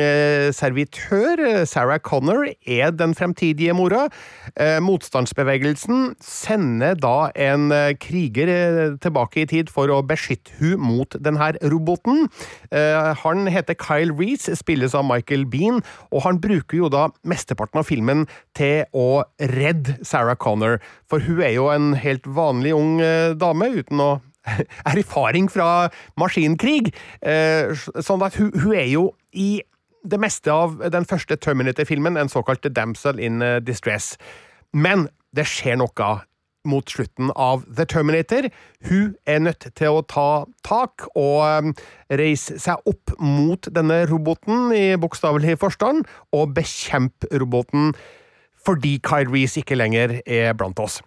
servitør, 0.53 1.65
Sarah 1.65 2.03
Connor, 2.05 2.45
er 2.69 2.93
den 2.93 3.17
fremtidige 3.17 3.73
mora. 3.79 4.05
Motstandsbevegelsen 4.85 6.11
sender 6.21 7.01
da 7.01 7.31
en 7.37 7.71
eh, 7.75 7.95
kriger 8.01 8.51
eh, 8.51 8.97
tilbake 9.03 9.43
i 9.43 9.49
tid 9.51 9.71
for 9.73 9.91
å 9.93 10.03
beskytte 10.07 10.55
hun 10.61 10.81
mot 10.83 11.17
denne 11.23 11.53
roboten. 11.73 12.27
Eh, 12.71 13.13
Han 13.23 13.47
heter 13.51 13.77
Kyle 13.79 14.15
Reece, 14.17 14.57
spilles 14.59 14.95
av 14.97 15.07
Michael 15.09 15.47
Bean, 15.47 15.83
og 16.11 16.25
han 16.27 16.41
bruker 16.43 16.81
jo 16.81 16.91
da 16.93 17.09
mesteparten 17.27 17.83
av 17.83 17.89
filmen 17.89 18.27
til 18.57 18.85
å 18.97 19.25
redde 19.41 19.99
Sarah 20.07 20.37
Connor, 20.37 20.81
for 21.09 21.23
hun 21.23 21.43
er 21.45 21.57
jo 21.57 21.69
en 21.73 21.95
helt 21.99 22.27
vanlig 22.27 22.75
ung 22.77 22.99
dame 23.39 23.71
uten 23.77 24.01
å 24.03 24.11
erfaring 24.95 25.49
fra 25.51 25.89
maskinkrig. 26.21 26.93
Sånn 28.07 28.23
at 28.23 28.37
hun, 28.39 28.53
hun 28.55 28.77
er 28.79 28.87
jo 28.87 29.09
i 29.35 29.59
det 30.07 30.21
meste 30.23 30.55
av 30.55 30.79
den 30.95 31.07
første 31.09 31.35
Terminator-filmen 31.43 32.19
en 32.21 32.31
såkalt 32.31 32.69
damsel 32.71 33.19
in 33.19 33.43
distress. 33.67 34.15
Men 34.71 35.09
det 35.35 35.49
skjer 35.51 35.81
noe 35.83 36.21
mot 36.69 36.91
slutten 36.91 37.33
av 37.33 37.65
The 37.71 37.87
Terminator. 37.89 38.51
Hun 38.89 39.15
er 39.27 39.43
nødt 39.47 39.69
til 39.79 39.97
å 39.97 40.05
ta 40.07 40.45
tak 40.67 41.07
og 41.15 41.41
um, 41.47 41.73
reise 42.11 42.59
seg 42.63 42.83
opp 42.91 43.15
mot 43.23 43.71
denne 43.73 44.03
roboten 44.11 44.71
i 44.77 44.85
bokstavelig 45.01 45.59
forstand, 45.63 46.07
og 46.35 46.55
bekjempe 46.59 47.31
roboten 47.41 47.95
fordi 48.67 48.97
Kyle 48.99 49.31
Reece 49.31 49.63
ikke 49.63 49.79
lenger 49.79 50.21
er 50.27 50.55
blant 50.59 50.81
oss. 50.83 50.99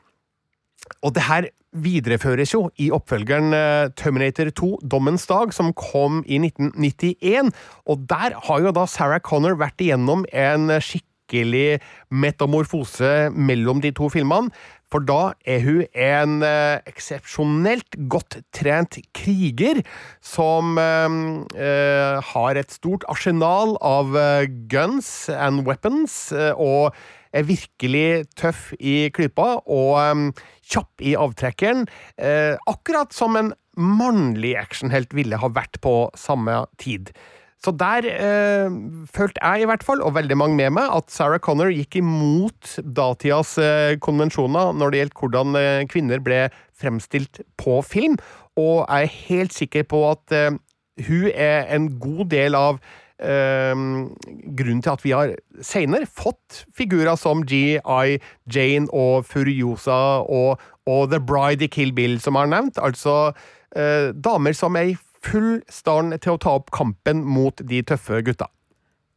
Og 1.04 1.12
det 1.16 1.26
her 1.28 1.50
videreføres 1.76 2.54
jo 2.54 2.64
i 2.82 2.90
oppfølgeren 2.94 3.54
eh, 3.54 3.92
Terminator 3.98 4.50
2 4.56 4.72
Dommens 4.90 5.28
dag, 5.30 5.54
som 5.54 5.74
kom 5.78 6.24
i 6.26 6.40
1991. 6.42 7.54
Og 7.86 8.08
der 8.10 8.38
har 8.48 8.64
jo 8.64 8.74
da 8.76 8.88
Sarah 8.90 9.22
Connor 9.22 9.60
vært 9.60 9.82
igjennom 9.84 10.26
en 10.34 10.72
skikkelig 10.82 11.80
metamorfose 12.10 13.30
mellom 13.36 13.84
de 13.86 13.94
to 13.94 14.10
filmene. 14.10 14.50
For 14.90 15.06
da 15.06 15.34
er 15.46 15.62
hun 15.62 15.84
en 15.94 16.40
eh, 16.46 16.82
eksepsjonelt 16.90 17.98
godt 18.10 18.40
trent 18.56 18.98
kriger 19.14 19.84
som 20.26 20.80
eh, 20.82 21.20
eh, 21.54 22.18
har 22.32 22.60
et 22.60 22.74
stort 22.74 23.06
arsenal 23.12 23.76
av 23.86 24.18
eh, 24.18 24.50
guns 24.72 25.30
and 25.30 25.66
weapons, 25.70 26.32
eh, 26.34 26.54
og 26.58 26.98
er 27.30 27.46
virkelig 27.46 28.26
tøff 28.40 28.72
i 28.82 29.12
klypa 29.14 29.60
og 29.70 29.92
um, 30.02 30.30
kjapp 30.66 31.04
i 31.06 31.14
avtrekkeren. 31.14 31.86
Eh, 32.18 32.56
akkurat 32.70 33.14
som 33.14 33.38
en 33.38 33.54
mannlig 33.78 34.56
actionhelt 34.60 35.14
ville 35.14 35.38
ha 35.40 35.52
vært 35.54 35.78
på 35.86 36.10
samme 36.18 36.64
tid. 36.82 37.14
Så 37.60 37.74
der 37.76 38.06
eh, 38.08 38.72
følte 39.12 39.42
jeg 39.44 39.64
i 39.64 39.68
hvert 39.68 39.84
fall, 39.84 40.02
og 40.02 40.16
veldig 40.16 40.38
mange 40.40 40.56
med 40.56 40.78
meg, 40.78 40.94
at 40.96 41.12
Sarah 41.12 41.42
Connor 41.44 41.74
gikk 41.76 41.98
imot 42.00 42.78
datidas 42.80 43.58
eh, 43.60 43.98
konvensjoner 44.00 44.72
når 44.80 44.94
det 44.94 45.02
gjelder 45.02 45.20
hvordan 45.20 45.60
eh, 45.60 45.88
kvinner 45.92 46.24
ble 46.24 46.46
fremstilt 46.80 47.42
på 47.60 47.82
film, 47.84 48.16
og 48.56 48.88
jeg 48.88 49.10
er 49.10 49.20
helt 49.28 49.56
sikker 49.56 49.86
på 49.92 50.06
at 50.08 50.36
eh, 50.36 50.56
hun 51.08 51.30
er 51.34 51.68
en 51.76 51.92
god 52.00 52.26
del 52.32 52.56
av 52.56 52.80
eh, 53.20 53.76
grunnen 53.76 54.84
til 54.86 54.94
at 54.94 55.04
vi 55.04 55.14
har 55.16 55.36
senere 55.60 56.08
fått 56.08 56.64
figurer 56.76 57.20
som 57.20 57.44
G.I. 57.44 58.20
Jane 58.48 58.88
og 58.96 59.28
Furiosa 59.28 60.24
og, 60.24 60.64
og 60.88 61.12
The 61.12 61.20
Bride 61.20 61.68
i 61.68 61.72
Kill 61.72 61.92
Bill, 61.96 62.22
som 62.24 62.40
har 62.40 62.48
nevnt. 62.52 62.80
Altså 62.80 63.34
eh, 63.76 64.16
damer 64.16 64.56
som 64.56 64.80
er 64.80 64.94
i 64.94 64.98
full 65.26 65.60
stand 65.72 66.16
til 66.24 66.36
å 66.36 66.42
ta 66.42 66.56
opp 66.60 66.72
kampen 66.76 67.24
mot 67.26 67.62
de 67.66 67.84
tøffe 67.86 68.22
gutta. 68.26 68.50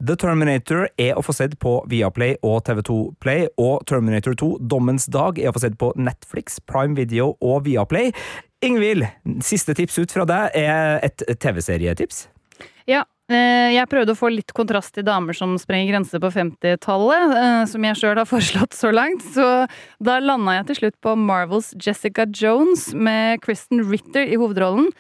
The 0.03 0.17
Terminator 0.19 0.89
er 0.99 1.15
å 1.15 1.23
få 1.23 1.35
sett 1.37 1.55
på 1.63 1.77
Viaplay 1.91 2.35
og 2.43 2.65
TV2 2.67 2.97
Play, 3.23 3.47
og 3.55 3.85
Terminator 3.87 4.35
2 4.35 4.57
Dommens 4.67 5.07
dag 5.07 5.39
er 5.39 5.53
å 5.53 5.55
få 5.55 5.63
sett 5.63 5.77
på 5.79 5.93
Netflix, 5.95 6.59
Prime 6.67 6.99
Video 6.99 7.37
og 7.39 7.69
Viaplay. 7.69 8.11
Ingvild, 8.67 9.07
siste 9.47 9.77
tips 9.79 10.01
ut 10.03 10.15
fra 10.15 10.27
deg 10.27 10.59
er 10.59 10.99
et 11.07 11.23
TV-serietips. 11.43 12.25
Ja, 12.91 13.05
jeg 13.35 13.89
prøvde 13.91 14.15
å 14.15 14.19
få 14.19 14.31
litt 14.33 14.53
kontrast 14.57 14.95
til 14.97 15.07
damer 15.07 15.37
som 15.37 15.55
sprenger 15.61 15.93
grenser 15.93 16.23
på 16.23 16.31
50-tallet, 16.35 17.35
eh, 17.39 17.65
som 17.71 17.87
jeg 17.89 17.99
sjøl 18.01 18.21
har 18.21 18.29
foreslått 18.35 18.77
så 18.77 18.93
langt. 18.95 19.25
Så 19.35 19.47
da 20.03 20.19
landa 20.23 20.59
jeg 20.59 20.69
til 20.71 20.81
slutt 20.83 20.99
på 21.05 21.17
Marvels 21.19 21.73
Jessica 21.81 22.27
Jones 22.29 22.91
med 22.95 23.43
Kristen 23.45 23.85
Ritter 23.89 24.27
i 24.29 24.39
hovedrollen. 24.41 24.91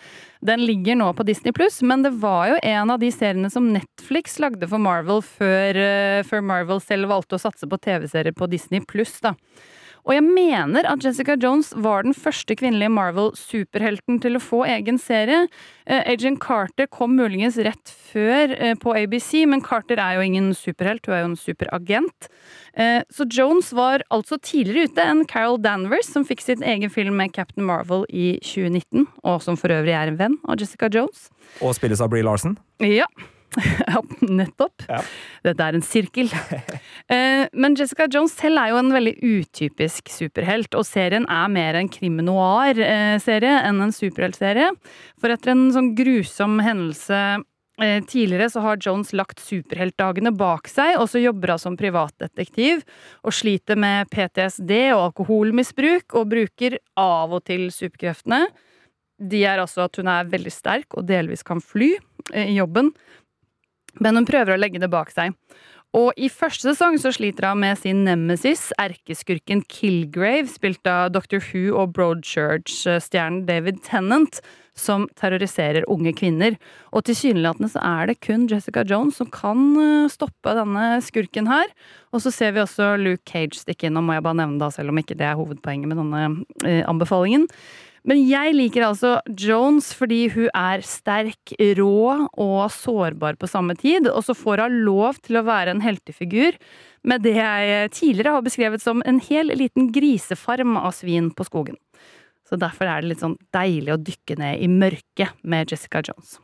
Den 0.43 0.65
ligger 0.67 0.99
nå 0.99 1.13
på 1.15 1.27
Disney 1.29 1.55
pluss, 1.55 1.79
men 1.87 2.03
det 2.03 2.17
var 2.23 2.49
jo 2.51 2.57
en 2.67 2.91
av 2.91 2.99
de 2.99 3.13
seriene 3.15 3.51
som 3.53 3.69
Netflix 3.71 4.41
lagde 4.43 4.67
for 4.67 4.83
Marvel 4.83 5.23
før, 5.23 5.79
eh, 5.79 6.25
før 6.27 6.43
Marvel 6.43 6.83
selv 6.83 7.13
valgte 7.13 7.39
å 7.39 7.45
satse 7.45 7.69
på 7.71 7.79
TV-serier 7.79 8.35
på 8.35 8.51
Disney 8.51 8.83
pluss, 8.83 9.21
da. 9.23 9.37
Og 10.03 10.17
jeg 10.17 10.25
mener 10.27 10.87
at 10.91 11.05
Jessica 11.07 11.37
Jones 11.39 11.69
var 11.79 12.03
den 12.03 12.15
første 12.17 12.57
kvinnelige 12.59 12.91
Marvel-superhelten 12.91 14.19
til 14.23 14.35
å 14.35 14.43
få 14.43 14.65
egen 14.67 14.99
serie. 14.99 15.45
Eh, 15.87 16.03
Agent 16.11 16.41
Carter 16.43 16.89
kom 16.91 17.15
muligens 17.15 17.55
rett 17.63 17.93
før 18.11 18.51
eh, 18.57 18.75
på 18.83 18.97
ABC, 18.99 19.45
men 19.47 19.63
Carter 19.63 20.03
er 20.03 20.17
jo 20.19 20.25
ingen 20.27 20.51
superhelt, 20.59 21.07
hun 21.07 21.15
er 21.15 21.23
jo 21.23 21.29
en 21.31 21.39
superagent. 21.39 22.29
Eh, 22.75 23.05
Så 23.15 23.29
Jones 23.31 23.71
var 23.79 24.03
altså 24.11 24.41
tidligere 24.43 24.91
ute 24.91 25.07
enn 25.07 25.23
Carol 25.31 25.61
Danvers, 25.63 26.11
som 26.11 26.27
fikk 26.27 26.43
sin 26.43 26.67
egen 26.67 26.91
film 26.91 27.15
med 27.23 27.35
Captain 27.37 27.65
Marvel 27.69 28.03
i 28.11 28.41
2019, 28.43 29.07
og 29.23 29.39
som 29.47 29.59
for 29.61 29.71
øvrig 29.71 29.95
er 29.95 30.11
en 30.11 30.19
venn 30.19 30.39
av 30.49 30.59
Jessica 30.59 30.91
Jones. 30.91 31.29
Og 31.63 31.77
spilles 31.79 32.03
av 32.03 32.11
Brie 32.11 32.27
Larson. 32.27 32.59
Ja. 32.83 33.07
ja, 33.93 34.01
nettopp. 34.25 34.85
Ja. 34.89 35.03
Dette 35.45 35.69
er 35.69 35.79
en 35.79 35.87
sirkel. 35.87 36.33
Eh, 37.13 37.49
Men 37.53 37.75
Jessica 37.77 38.07
Jones 38.09 38.33
selv 38.39 38.61
er 38.63 38.71
jo 38.71 38.79
en 38.79 38.93
veldig 38.95 39.13
utypisk 39.21 40.09
superhelt, 40.09 40.73
og 40.79 40.87
serien 40.87 41.27
er 41.29 41.51
mer 41.53 41.77
en 41.77 41.91
krim-noir-serie 41.93 43.57
enn 43.67 43.83
en 43.85 43.93
superheltserie. 43.93 44.71
For 45.21 45.35
etter 45.35 45.53
en 45.53 45.67
sånn 45.75 45.91
grusom 45.99 46.61
hendelse 46.65 47.19
eh, 47.83 47.99
tidligere 48.09 48.49
så 48.55 48.63
har 48.65 48.81
Jones 48.81 49.13
lagt 49.19 49.43
superheltdagene 49.45 50.33
bak 50.39 50.71
seg, 50.73 50.95
og 51.03 51.11
så 51.13 51.21
jobber 51.21 51.53
hun 51.57 51.65
som 51.67 51.77
privatdetektiv 51.77 52.85
og 53.27 53.37
sliter 53.37 53.77
med 53.77 54.09
PTSD 54.15 54.73
og 54.95 55.09
alkoholmisbruk, 55.11 56.17
og 56.17 56.31
bruker 56.33 56.79
av 56.97 57.35
og 57.37 57.45
til 57.51 57.69
superkreftene. 57.75 58.47
De 59.23 59.45
er 59.47 59.61
altså 59.63 59.85
at 59.85 60.01
hun 60.01 60.09
er 60.11 60.31
veldig 60.33 60.55
sterk 60.55 60.97
og 60.97 61.05
delvis 61.11 61.45
kan 61.47 61.61
fly 61.61 61.93
eh, 62.33 62.55
i 62.55 62.57
jobben, 62.57 62.95
men 64.01 64.19
hun 64.19 64.29
prøver 64.29 64.55
å 64.55 64.61
legge 64.61 64.81
det 64.83 64.91
bak 64.93 65.13
seg. 65.13 65.37
Og 65.93 66.17
i 66.17 66.31
første 66.33 66.71
sesong 66.71 66.97
så 67.01 67.11
sliter 67.13 67.51
hun 67.51 67.61
med 67.61 67.77
sin 67.77 68.01
nemesis, 68.07 68.71
erkeskurken 68.81 69.61
Kilgrave, 69.69 70.49
spilt 70.49 70.89
av 70.89 71.11
Dr. 71.13 71.37
Who 71.51 71.75
og 71.77 71.93
Broadchurch-stjernen 71.99 73.43
David 73.49 73.83
Tennant, 73.85 74.41
som 74.73 75.05
terroriserer 75.21 75.85
unge 75.93 76.15
kvinner. 76.17 76.57
Og 76.97 77.05
tilsynelatende 77.05 77.69
så 77.75 77.83
er 77.85 78.09
det 78.09 78.23
kun 78.25 78.47
Jessica 78.49 78.87
Jones 78.89 79.21
som 79.21 79.29
kan 79.29 79.61
eh, 79.77 80.09
stoppe 80.09 80.57
denne 80.57 80.97
skurken 81.05 81.51
her. 81.51 81.69
Og 82.17 82.25
så 82.25 82.33
ser 82.33 82.57
vi 82.57 82.65
også 82.65 82.95
Luke 82.97 83.29
Cage 83.29 83.61
stikke 83.61 83.91
innom, 83.91 84.09
må 84.09 84.17
jeg 84.17 84.25
bare 84.25 84.41
nevne 84.41 84.63
da, 84.63 84.73
selv 84.73 84.95
om 84.95 85.01
ikke 85.03 85.19
det 85.21 85.29
er 85.29 85.37
hovedpoenget 85.37 85.93
med 85.93 86.01
denne 86.01 86.25
eh, 86.65 86.81
anbefalingen. 86.89 87.45
Men 88.09 88.19
jeg 88.27 88.57
liker 88.57 88.83
altså 88.89 89.13
Jones 89.39 89.93
fordi 89.95 90.25
hun 90.35 90.49
er 90.59 90.83
sterk, 90.83 91.55
rå 91.79 92.27
og 92.27 92.63
sårbar 92.75 93.39
på 93.39 93.51
samme 93.51 93.77
tid, 93.79 94.09
og 94.11 94.25
så 94.27 94.35
får 94.35 94.65
hun 94.65 94.81
lov 94.89 95.21
til 95.23 95.39
å 95.39 95.45
være 95.47 95.77
en 95.77 95.85
heltefigur 95.85 96.59
med 97.07 97.23
det 97.23 97.37
jeg 97.39 97.93
tidligere 97.95 98.37
har 98.37 98.47
beskrevet 98.47 98.83
som 98.83 99.03
en 99.07 99.23
hel 99.23 99.55
liten 99.55 99.93
grisefarm 99.95 100.75
av 100.81 100.95
svin 100.99 101.31
på 101.35 101.47
skogen. 101.47 101.79
Så 102.49 102.59
derfor 102.61 102.91
er 102.91 103.03
det 103.03 103.13
litt 103.13 103.23
sånn 103.23 103.39
deilig 103.55 103.95
å 103.95 104.03
dykke 104.03 104.39
ned 104.41 104.65
i 104.67 104.71
mørket 104.71 105.39
med 105.47 105.71
Jessica 105.71 106.03
Jones. 106.05 106.41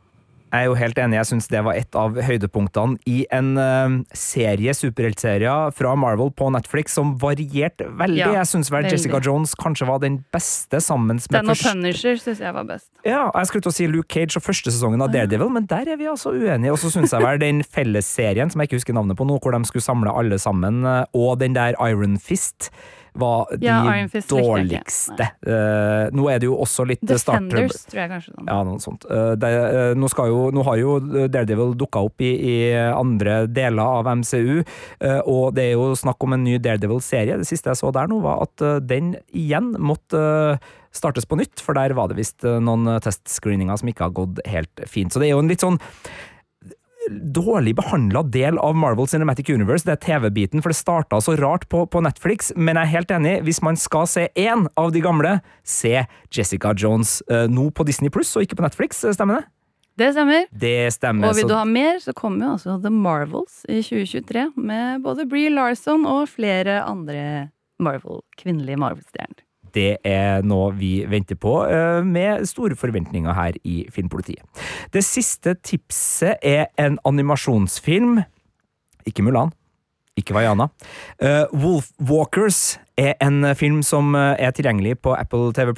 Jeg 0.49 0.65
er 0.65 0.69
jo 0.71 0.75
helt 0.81 0.99
enig, 0.99 1.19
jeg 1.19 1.29
syns 1.29 1.49
det 1.53 1.61
var 1.67 1.77
et 1.77 1.97
av 1.99 2.15
høydepunktene 2.25 2.97
i 3.11 3.19
en 3.37 3.51
eh, 3.61 3.97
serie, 4.17 4.73
superheltserier 4.77 5.73
fra 5.77 5.93
Marvel 6.01 6.31
på 6.33 6.49
Netflix, 6.55 6.95
som 6.97 7.15
varierte 7.21 7.89
veldig. 8.01 8.21
Ja, 8.23 8.31
jeg 8.39 8.49
syns 8.49 8.71
vel 8.73 8.83
veldig. 8.87 8.95
Jessica 8.97 9.21
Jones 9.25 9.53
kanskje 9.59 9.89
var 9.91 10.01
den 10.05 10.21
beste 10.35 10.81
sammen 10.85 11.19
med 11.19 11.29
Den 11.37 11.51
og 11.53 11.57
først- 11.57 11.73
Punisher 11.75 12.17
syns 12.23 12.41
jeg 12.41 12.55
var 12.57 12.65
best. 12.69 12.89
Ja, 13.05 13.27
jeg 13.35 13.47
skulle 13.51 13.67
til 13.69 13.73
å 13.75 13.77
si 13.77 13.87
Luke 13.93 14.09
Cage 14.13 14.37
og 14.41 14.47
første 14.47 14.73
sesongen 14.73 15.03
av 15.05 15.13
Daredevil, 15.13 15.51
men 15.53 15.67
der 15.69 15.93
er 15.93 16.01
vi 16.01 16.09
altså 16.09 16.33
uenige. 16.33 16.73
Og 16.73 16.79
så 16.81 16.91
syns 16.97 17.13
jeg 17.13 17.23
vel 17.23 17.39
den 17.45 17.63
fellesserien, 17.63 18.51
som 18.51 18.61
jeg 18.63 18.71
ikke 18.71 18.81
husker 18.81 18.97
navnet 18.97 19.19
på 19.21 19.27
nå, 19.29 19.37
hvor 19.43 19.53
de 19.53 19.65
skulle 19.69 19.85
samle 19.85 20.13
alle 20.17 20.39
sammen, 20.41 20.81
eh, 20.87 21.05
og 21.15 21.39
den 21.45 21.53
der 21.59 21.77
Iron 21.91 22.17
Fist, 22.19 22.71
var 23.19 23.51
de 23.55 23.67
Ja, 23.67 23.81
dårligste. 24.31 25.29
Uh, 25.47 26.09
nå 26.15 26.29
er 26.31 26.41
det 26.43 26.49
jo 26.49 26.57
også 26.63 26.87
litt 26.89 27.03
Defenders, 27.03 27.83
tror 27.91 28.03
jeg 28.03 28.13
kanskje. 28.13 28.35
sånn. 28.35 28.49
ja, 28.51 28.59
noe 28.67 28.83
sånt. 28.83 29.07
Uh, 29.11 29.35
Det, 29.39 29.51
uh, 29.51 29.93
nå, 29.99 30.11
jo, 30.31 30.41
nå 30.55 30.65
har 30.69 30.81
jo 30.81 30.97
Daredevil 31.29 31.75
dukka 31.79 32.05
opp 32.09 32.25
i, 32.25 32.33
i 32.39 32.57
andre 32.77 33.41
deler 33.47 33.99
av 33.99 34.09
MCU, 34.21 34.63
og 35.29 35.55
det 35.57 35.65
er 35.69 35.77
jo 35.77 35.93
snakk 35.99 36.23
om 36.25 36.35
en 36.37 36.45
ny 36.47 36.59
Daredevil-serie. 36.63 37.39
Det 37.41 37.49
siste 37.49 37.73
jeg 37.73 37.81
så 37.81 37.93
der 37.95 38.11
nå, 38.11 38.21
var 38.25 38.45
at 38.47 38.65
den 38.89 39.15
igjen 39.33 39.75
måtte 39.79 40.59
startes 40.95 41.29
på 41.29 41.39
nytt, 41.39 41.61
for 41.63 41.77
der 41.79 41.95
var 41.97 42.11
det 42.11 42.19
visst 42.19 42.45
noen 42.45 42.89
testscreeninger 43.05 43.79
som 43.79 43.91
ikke 43.93 44.09
har 44.09 44.17
gått 44.17 44.43
helt 44.49 44.89
fint. 44.91 45.13
Så 45.13 45.21
det 45.23 45.29
er 45.29 45.37
jo 45.37 45.45
en 45.45 45.53
litt 45.53 45.65
sånn 45.65 45.79
dårlig 47.09 47.75
behandla 47.79 48.23
del 48.23 48.59
av 48.63 48.77
Marvel 48.79 49.09
Cinematic 49.11 49.51
Universe, 49.51 49.87
det 49.87 49.97
er 49.97 50.03
TV-biten, 50.05 50.63
for 50.63 50.73
det 50.73 50.79
starta 50.79 51.21
så 51.25 51.37
rart 51.41 51.69
på, 51.73 51.85
på 51.91 52.03
Netflix, 52.05 52.53
men 52.57 52.77
jeg 52.77 52.85
er 52.85 52.95
helt 52.97 53.15
enig, 53.19 53.35
hvis 53.47 53.63
man 53.65 53.79
skal 53.81 54.09
se 54.11 54.29
én 54.39 54.67
av 54.79 54.93
de 54.95 55.03
gamle, 55.05 55.39
se 55.67 56.05
Jessica 56.35 56.75
Jones 56.77 57.19
eh, 57.31 57.47
nå 57.51 57.71
på 57.75 57.87
Disney 57.89 58.13
Pluss 58.15 58.35
og 58.37 58.47
ikke 58.47 58.61
på 58.61 58.67
Netflix, 58.67 59.03
eh, 59.05 59.17
stemmer 59.17 59.41
det? 59.41 59.51
Det 59.99 60.13
stemmer. 60.15 60.47
Det 60.55 60.77
stemmer. 60.95 61.27
Og 61.27 61.39
vil 61.41 61.49
du 61.51 61.57
ha 61.59 61.65
mer, 61.67 61.99
så 61.99 62.15
kommer 62.15 62.45
jo 62.45 62.53
altså 62.55 62.77
The 62.85 62.93
Marvels 62.95 63.65
i 63.67 63.81
2023 63.83 64.45
med 64.55 65.03
både 65.03 65.27
Bree 65.27 65.51
Larson 65.51 66.07
og 66.07 66.29
flere 66.31 66.85
andre 66.87 67.49
Marvel, 67.83 68.23
kvinnelige 68.39 68.79
Marvel-stjerner. 68.79 69.43
Det 69.79 69.93
er 70.07 70.43
noe 70.47 70.73
vi 70.75 71.05
venter 71.09 71.39
på, 71.39 71.55
eh, 71.71 72.03
med 72.03 72.47
store 72.51 72.79
forventninger 72.79 73.35
her 73.37 73.59
i 73.65 73.85
Filmpolitiet. 73.95 74.43
Det 74.93 75.05
siste 75.07 75.55
tipset 75.63 76.43
er 76.43 76.67
en 76.79 76.99
animasjonsfilm. 77.07 78.19
Ikke 79.07 79.23
Mulan. 79.23 79.55
Ikke 80.19 80.35
Vaiana. 80.35 80.67
Uh, 81.23 81.47
Wolfwalkers 81.55 82.79
er 82.99 83.15
en 83.25 83.47
film 83.59 83.81
som 83.87 84.15
eh, 84.19 84.35
er 84.43 84.55
tilgjengelig 84.57 84.99
på 85.05 85.15
Apple 85.17 85.53
TV+. 85.57 85.73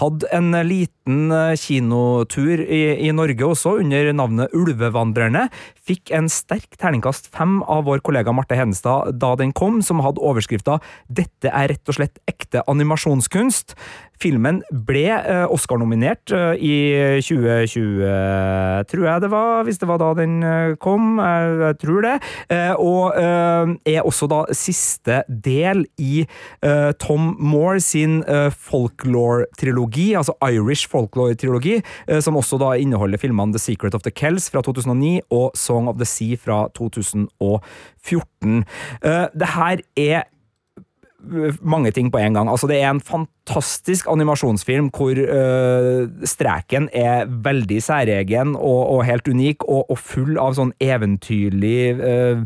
Hadde 0.00 0.30
en 0.34 0.50
liten 0.66 1.32
eh, 1.34 1.54
kinotur 1.60 2.62
i, 2.64 2.82
i 3.08 3.12
Norge 3.14 3.46
også, 3.46 3.78
under 3.82 4.12
navnet 4.16 4.54
Ulvevandrerne. 4.56 5.46
Fikk 5.88 6.12
en 6.16 6.28
sterk 6.32 6.76
terningkast 6.80 7.30
fem 7.34 7.60
av 7.64 7.86
vår 7.88 8.02
kollega 8.04 8.34
Marte 8.34 8.58
Hedenstad 8.58 9.14
da 9.22 9.34
den 9.40 9.54
kom, 9.56 9.80
som 9.82 10.02
hadde 10.04 10.20
overskrifta 10.20 10.80
'Dette 11.08 11.48
er 11.48 11.72
rett 11.72 11.88
og 11.88 11.96
slett 11.96 12.20
ekte 12.28 12.64
animasjonskunst'. 12.68 13.76
Filmen 14.18 14.60
ble 14.72 15.06
eh, 15.14 15.44
Oscar-nominert 15.46 16.32
eh, 16.34 16.58
i 16.58 16.74
2020, 17.22 18.02
tror 18.90 19.04
jeg 19.06 19.22
det 19.22 19.30
var, 19.30 19.62
hvis 19.66 19.78
det 19.78 19.88
var 19.88 20.00
da 20.02 20.10
den 20.18 20.40
eh, 20.42 20.74
kom. 20.82 21.20
Jeg, 21.22 21.78
tror 21.78 22.02
det. 22.02 22.16
Eh, 22.50 22.74
og 22.74 23.14
eh, 23.14 23.94
er 23.94 24.06
også 24.06 24.26
da 24.30 24.42
siste 24.56 25.22
del 25.28 25.84
i 26.02 26.24
eh, 26.62 26.90
Tom 27.00 27.34
Moore 27.38 27.80
sin 27.80 28.22
uh, 28.28 28.48
folklore-trilogi, 28.52 30.12
altså 30.18 30.34
Irish 30.48 30.88
folklore-trilogi, 30.90 31.78
uh, 32.08 32.18
som 32.24 32.38
også 32.38 32.58
da 32.60 32.72
inneholder 32.80 33.20
filmene 33.20 33.54
The 33.54 33.62
Secret 33.62 33.94
of 33.94 34.04
the 34.06 34.14
Kells 34.14 34.50
fra 34.50 34.62
2009 34.64 35.20
og 35.34 35.52
Song 35.58 35.88
of 35.90 36.00
the 36.00 36.08
Sea 36.08 36.38
fra 36.40 36.66
2014. 36.78 37.28
Uh, 39.04 39.26
det 39.34 39.54
her 39.54 39.84
er 39.96 40.28
mange 41.62 41.90
ting 41.90 42.12
på 42.12 42.20
en 42.22 42.36
gang. 42.36 42.48
Altså, 42.48 42.68
det 42.70 42.78
er 42.78 42.92
en 42.92 43.00
fantastisk 43.02 44.06
animasjonsfilm 44.10 44.90
hvor 44.94 45.18
øh, 45.18 46.08
streken 46.24 46.88
er 46.94 47.26
veldig 47.26 47.80
særegen 47.82 48.54
og, 48.54 48.80
og 48.94 49.04
helt 49.04 49.28
unik, 49.28 49.64
og, 49.64 49.90
og 49.90 49.98
full 49.98 50.38
av 50.38 50.54
sånn 50.54 50.70
eventyrlig 50.80 51.98
øh, 51.98 52.44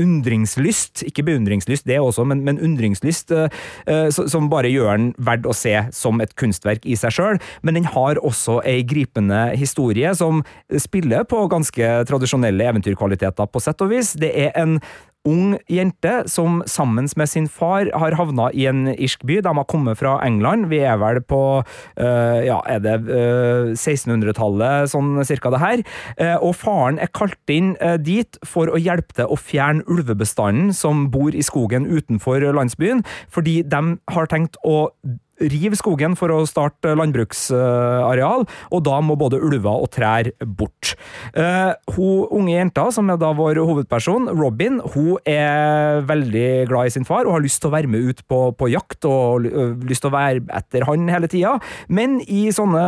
undringslyst. 0.00 1.04
Ikke 1.06 1.26
beundringslyst, 1.28 1.86
det 1.86 2.00
også, 2.00 2.26
men, 2.26 2.42
men 2.44 2.58
undringslyst, 2.58 3.30
øh, 3.30 4.10
som 4.10 4.50
bare 4.50 4.72
gjør 4.74 4.98
den 4.98 5.08
verdt 5.18 5.46
å 5.46 5.54
se 5.54 5.76
som 5.94 6.20
et 6.24 6.34
kunstverk 6.40 6.84
i 6.84 6.98
seg 6.98 7.14
sjøl. 7.14 7.40
Men 7.62 7.78
den 7.78 7.88
har 7.94 8.18
også 8.18 8.58
ei 8.66 8.82
gripende 8.82 9.52
historie 9.54 10.14
som 10.18 10.42
spiller 10.82 11.26
på 11.30 11.46
ganske 11.52 11.96
tradisjonelle 12.10 12.72
eventyrkvaliteter, 12.74 13.46
på 13.46 13.62
sett 13.62 13.82
og 13.86 13.94
vis. 13.94 14.16
Det 14.18 14.34
er 14.48 14.54
en 14.58 14.80
ung 15.24 15.56
jente 15.72 16.12
som 16.28 16.62
sammen 16.68 17.08
med 17.16 17.28
sin 17.28 17.46
far 17.48 17.88
har 17.96 18.16
havna 18.18 18.50
i 18.52 18.66
en 18.68 18.86
irsk 18.92 19.24
by. 19.24 19.40
De 19.44 19.54
har 19.56 19.66
kommet 19.70 19.98
fra 19.98 20.18
England. 20.26 20.68
Vi 20.68 20.82
er 20.84 20.98
vel 21.00 21.20
på 21.24 21.40
øh, 21.64 22.40
ja, 22.44 22.60
er 22.68 22.82
det 22.84 22.96
øh, 23.08 23.72
1600-tallet, 23.72 24.92
sånn 24.92 25.24
cirka 25.24 25.52
det 25.54 25.62
her. 25.62 25.84
Eh, 26.18 26.36
og 26.36 26.56
faren 26.60 27.00
er 27.00 27.12
kalt 27.16 27.52
inn 27.52 27.74
eh, 27.80 27.96
dit 27.96 28.38
for 28.44 28.68
å 28.68 28.80
hjelpe 28.80 29.16
til 29.16 29.30
å 29.30 29.40
fjerne 29.40 29.84
ulvebestanden 29.88 30.74
som 30.76 31.08
bor 31.14 31.34
i 31.34 31.44
skogen 31.44 31.88
utenfor 31.88 32.44
landsbyen, 32.54 33.04
fordi 33.32 33.62
de 33.64 33.82
har 34.12 34.30
tenkt 34.30 34.60
å 34.64 34.90
rive 35.42 35.76
skogen 35.78 36.14
for 36.18 36.30
å 36.32 36.42
starte 36.46 36.94
landbruksareal, 36.94 38.44
og 38.46 38.82
da 38.86 39.00
må 39.02 39.16
både 39.18 39.40
ulver 39.42 39.84
og 39.84 39.90
trær 39.94 40.30
bort. 40.44 40.94
Uh, 41.34 41.74
hun 41.96 42.28
unge 42.40 42.54
jenta, 42.54 42.86
som 42.94 43.10
er 43.10 43.18
da 43.20 43.32
vår 43.36 43.58
hovedperson, 43.64 44.30
Robin, 44.38 44.80
hun 44.94 45.18
er 45.28 46.04
veldig 46.06 46.48
glad 46.70 46.90
i 46.90 46.94
sin 46.94 47.08
far 47.08 47.26
og 47.26 47.38
har 47.38 47.44
lyst 47.44 47.62
til 47.62 47.70
å 47.70 47.74
være 47.74 47.90
med 47.90 48.10
ut 48.10 48.22
på, 48.30 48.40
på 48.58 48.70
jakt 48.70 49.08
og 49.10 49.48
uh, 49.48 49.74
lyst 49.88 50.04
til 50.04 50.12
å 50.12 50.14
være 50.14 50.44
etter 50.54 50.86
han 50.88 51.10
hele 51.10 51.30
tida, 51.30 51.56
men 51.88 52.20
i 52.24 52.46
sånne 52.54 52.84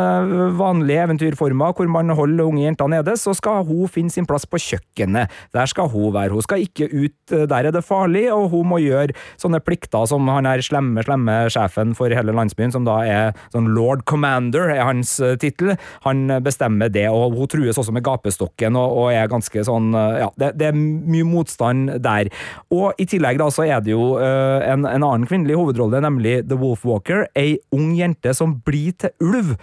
vanlige 0.58 1.06
eventyrformer 1.08 1.74
hvor 1.76 1.90
man 1.90 2.14
holder 2.16 2.46
unge 2.46 2.66
jenter 2.66 2.90
nede, 2.92 3.16
så 3.18 3.34
skal 3.36 3.64
hun 3.66 3.90
finne 3.90 4.12
sin 4.12 4.28
plass 4.28 4.46
på 4.46 4.60
kjøkkenet. 4.62 5.32
Der 5.54 5.68
skal 5.70 5.90
hun 5.90 6.12
være. 6.14 6.34
Hun 6.34 6.44
skal 6.44 6.62
ikke 6.62 6.88
ut, 6.92 7.16
der 7.30 7.68
er 7.68 7.74
det 7.74 7.84
farlig, 7.86 8.26
og 8.32 8.50
hun 8.52 8.70
må 8.70 8.80
gjøre 8.82 9.16
sånne 9.40 9.60
plikter 9.64 10.06
som 10.08 10.26
han 10.30 10.48
er 10.48 10.62
slemme, 10.64 11.02
slemme 11.06 11.36
sjefen 11.52 11.94
for 11.96 12.12
hele 12.12 12.35
landsbyen, 12.38 12.74
som 12.74 12.86
da 12.86 12.98
er 13.06 13.36
sånn 13.54 13.70
Lord 13.76 14.04
Commander, 14.08 14.70
er 14.74 14.84
hans 14.86 15.16
uh, 15.22 15.34
tittel. 15.40 15.74
Han 16.06 16.26
bestemmer 16.44 16.92
det, 16.92 17.06
og 17.12 17.36
hun 17.36 17.50
trues 17.50 17.78
også 17.80 17.94
med 17.96 18.04
gapestokken 18.06 18.76
og, 18.78 18.96
og 19.00 19.12
er 19.14 19.30
ganske 19.32 19.64
sånn 19.66 19.92
uh, 19.96 20.04
Ja, 20.16 20.30
det, 20.40 20.52
det, 20.60 20.70
er 20.70 20.76
mye 20.76 21.26
motstand 21.26 21.96
der. 22.04 22.30
Og 22.72 22.98
i 23.00 23.08
tillegg 23.08 23.40
da 23.40 23.50
så 23.52 23.66
er 23.66 23.82
det 23.84 23.94
jo 23.94 24.14
uh, 24.20 24.60
en, 24.64 24.86
en, 24.86 25.06
annen 25.06 25.26
kvinnelig 25.28 25.58
hovedrolle, 25.58 26.02
nemlig 26.04 26.40
The 26.48 26.58
Wolf 26.60 26.86
Walker, 26.88 27.26
ei 27.38 27.56
ung 27.74 27.94
jente 27.98 28.34
som 28.36 28.58
blir 28.66 28.94
til 29.00 29.12
ulv 29.24 29.56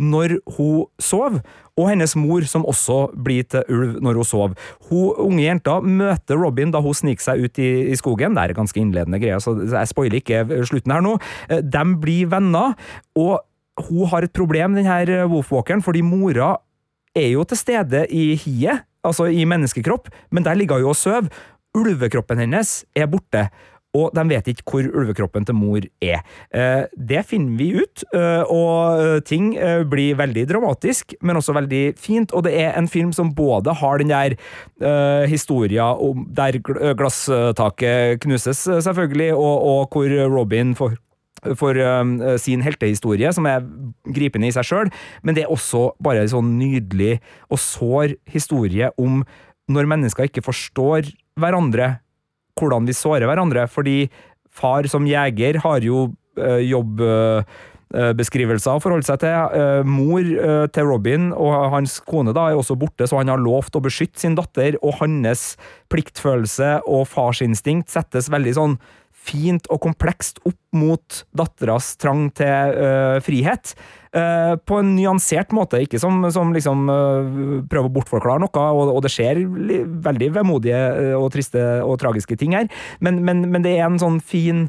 når 0.00 0.38
hun 0.56 0.86
sover, 1.02 1.40
og 1.78 1.88
hennes 1.90 2.14
mor 2.18 2.44
som 2.50 2.66
også 2.66 2.98
blir 3.26 3.46
til 3.50 3.66
ulv 3.70 3.96
når 4.02 4.18
hun 4.20 4.28
sover. 4.28 4.58
Hun 4.90 5.14
unge 5.26 5.44
jenta 5.46 5.78
møter 5.82 6.38
Robin 6.38 6.74
da 6.74 6.82
hun 6.82 6.94
sniker 6.94 7.22
seg 7.22 7.46
ut 7.46 7.58
i, 7.62 7.70
i 7.90 7.98
skogen. 7.98 8.34
Det 8.34 8.44
er 8.44 8.56
ganske 8.58 8.80
innledende 8.80 9.20
greier, 9.22 9.42
så 9.42 9.56
jeg 9.62 9.90
spoiler 9.90 10.20
ikke 10.20 10.44
slutten 10.68 10.94
her 10.94 11.04
nå. 11.04 11.16
De 11.62 11.84
blir 12.02 12.30
venner, 12.30 12.76
og 13.18 13.42
hun 13.88 14.10
har 14.12 14.26
et 14.26 14.34
problem, 14.34 14.76
denne 14.78 14.86
her 14.86 15.26
Wolfwalkeren, 15.30 15.82
fordi 15.82 16.04
mora 16.06 16.54
er 17.14 17.32
jo 17.32 17.42
til 17.46 17.58
stede 17.58 18.04
i 18.10 18.34
hiet, 18.38 18.86
altså 19.04 19.26
i 19.30 19.46
menneskekropp, 19.46 20.10
men 20.34 20.46
der 20.46 20.58
ligger 20.58 20.82
hun 20.82 20.94
og 20.94 20.98
sover. 20.98 21.30
Ulvekroppen 21.74 22.38
hennes 22.38 22.84
er 22.94 23.08
borte 23.10 23.48
og 23.94 24.10
de 24.16 24.24
vet 24.30 24.50
ikke 24.50 24.66
hvor 24.68 24.88
ulvekroppen 24.90 25.46
til 25.46 25.56
mor 25.56 25.84
er. 26.02 26.24
Eh, 26.54 26.84
det 26.94 27.24
finner 27.30 27.58
vi 27.58 27.70
ut, 27.78 28.04
eh, 28.14 28.42
og 28.50 29.00
eh, 29.00 29.20
ting 29.26 29.52
blir 29.90 30.18
veldig 30.18 30.46
dramatisk, 30.50 31.14
men 31.22 31.38
også 31.38 31.54
veldig 31.56 31.84
fint. 32.00 32.34
Og 32.34 32.44
det 32.46 32.56
er 32.58 32.74
en 32.78 32.90
film 32.90 33.12
som 33.14 33.32
både 33.34 33.74
har 33.80 34.02
den 34.02 34.12
der 34.14 34.36
historia 35.30 35.86
der 36.36 36.58
glasstaket 36.98 38.20
knuses, 38.24 38.64
selvfølgelig, 38.86 39.32
og, 39.34 39.66
og 39.70 39.94
hvor 39.94 40.10
Robin 40.32 40.74
får 40.78 40.96
for 41.58 41.76
um, 41.76 42.14
sin 42.40 42.62
heltehistorie, 42.64 43.28
som 43.36 43.44
er 43.50 43.64
gripende 44.16 44.48
i 44.48 44.54
seg 44.54 44.64
sjøl, 44.64 44.92
men 45.22 45.36
det 45.36 45.44
er 45.44 45.52
også 45.52 45.90
bare 46.02 46.22
en 46.24 46.30
sånn 46.32 46.54
nydelig 46.56 47.18
og 47.52 47.60
sår 47.60 48.14
historie 48.32 48.88
om 48.96 49.20
når 49.68 49.90
mennesker 49.90 50.28
ikke 50.28 50.44
forstår 50.44 51.10
hverandre, 51.40 51.98
hvordan 52.58 52.88
vi 52.88 52.96
sårer 52.96 53.28
hverandre. 53.28 53.66
Fordi 53.70 54.08
far 54.54 54.88
som 54.90 55.08
jeger 55.08 55.60
har 55.64 55.86
jo 55.86 56.08
øh, 56.38 56.60
jobb... 56.64 57.00
Øh, 57.04 57.62
beskrivelser 57.94 58.74
å 58.74 58.80
forholde 58.82 59.06
seg 59.06 59.20
til. 59.22 59.52
Uh, 59.54 59.86
mor 59.86 60.24
uh, 60.24 60.64
til 60.74 60.88
Robin 60.88 61.28
og 61.30 61.68
hans 61.70 62.00
kone 62.02 62.32
da 62.34 62.48
er 62.50 62.58
også 62.58 62.74
borte, 62.80 63.06
så 63.06 63.20
han 63.20 63.30
har 63.30 63.38
lovt 63.38 63.76
å 63.78 63.82
beskytte 63.84 64.18
sin 64.18 64.34
datter, 64.34 64.74
og 64.82 64.96
hans 64.98 65.44
pliktfølelse 65.94 66.80
og 66.90 67.06
farsinstinkt 67.12 67.94
settes 67.94 68.32
veldig 68.34 68.56
sånn 68.58 68.74
fint 69.24 69.68
og 69.72 69.80
komplekst 69.84 70.40
opp 70.44 70.58
mot 70.76 71.20
datteras 71.36 71.94
trang 72.00 72.28
til 72.36 72.74
uh, 72.76 73.18
frihet. 73.24 73.74
Uh, 74.14 74.54
på 74.62 74.78
en 74.78 74.92
nyansert 74.94 75.54
måte, 75.56 75.80
ikke 75.82 75.98
som, 76.02 76.22
som 76.34 76.52
liksom 76.54 76.86
uh, 76.90 77.60
prøver 77.70 77.88
å 77.88 77.94
bortforklare 77.96 78.44
noe, 78.44 78.66
og, 78.70 78.92
og 78.94 79.02
det 79.06 79.12
skjer 79.14 79.42
veldig 80.04 80.30
vemodige 80.36 80.82
og 81.18 81.30
triste 81.34 81.62
og 81.82 81.98
tragiske 82.02 82.38
ting 82.38 82.54
her, 82.54 82.68
men, 83.02 83.22
men, 83.26 83.46
men, 83.48 83.64
det 83.64 83.74
er 83.78 83.88
en 83.88 84.00
sånn 84.02 84.20
fin 84.22 84.68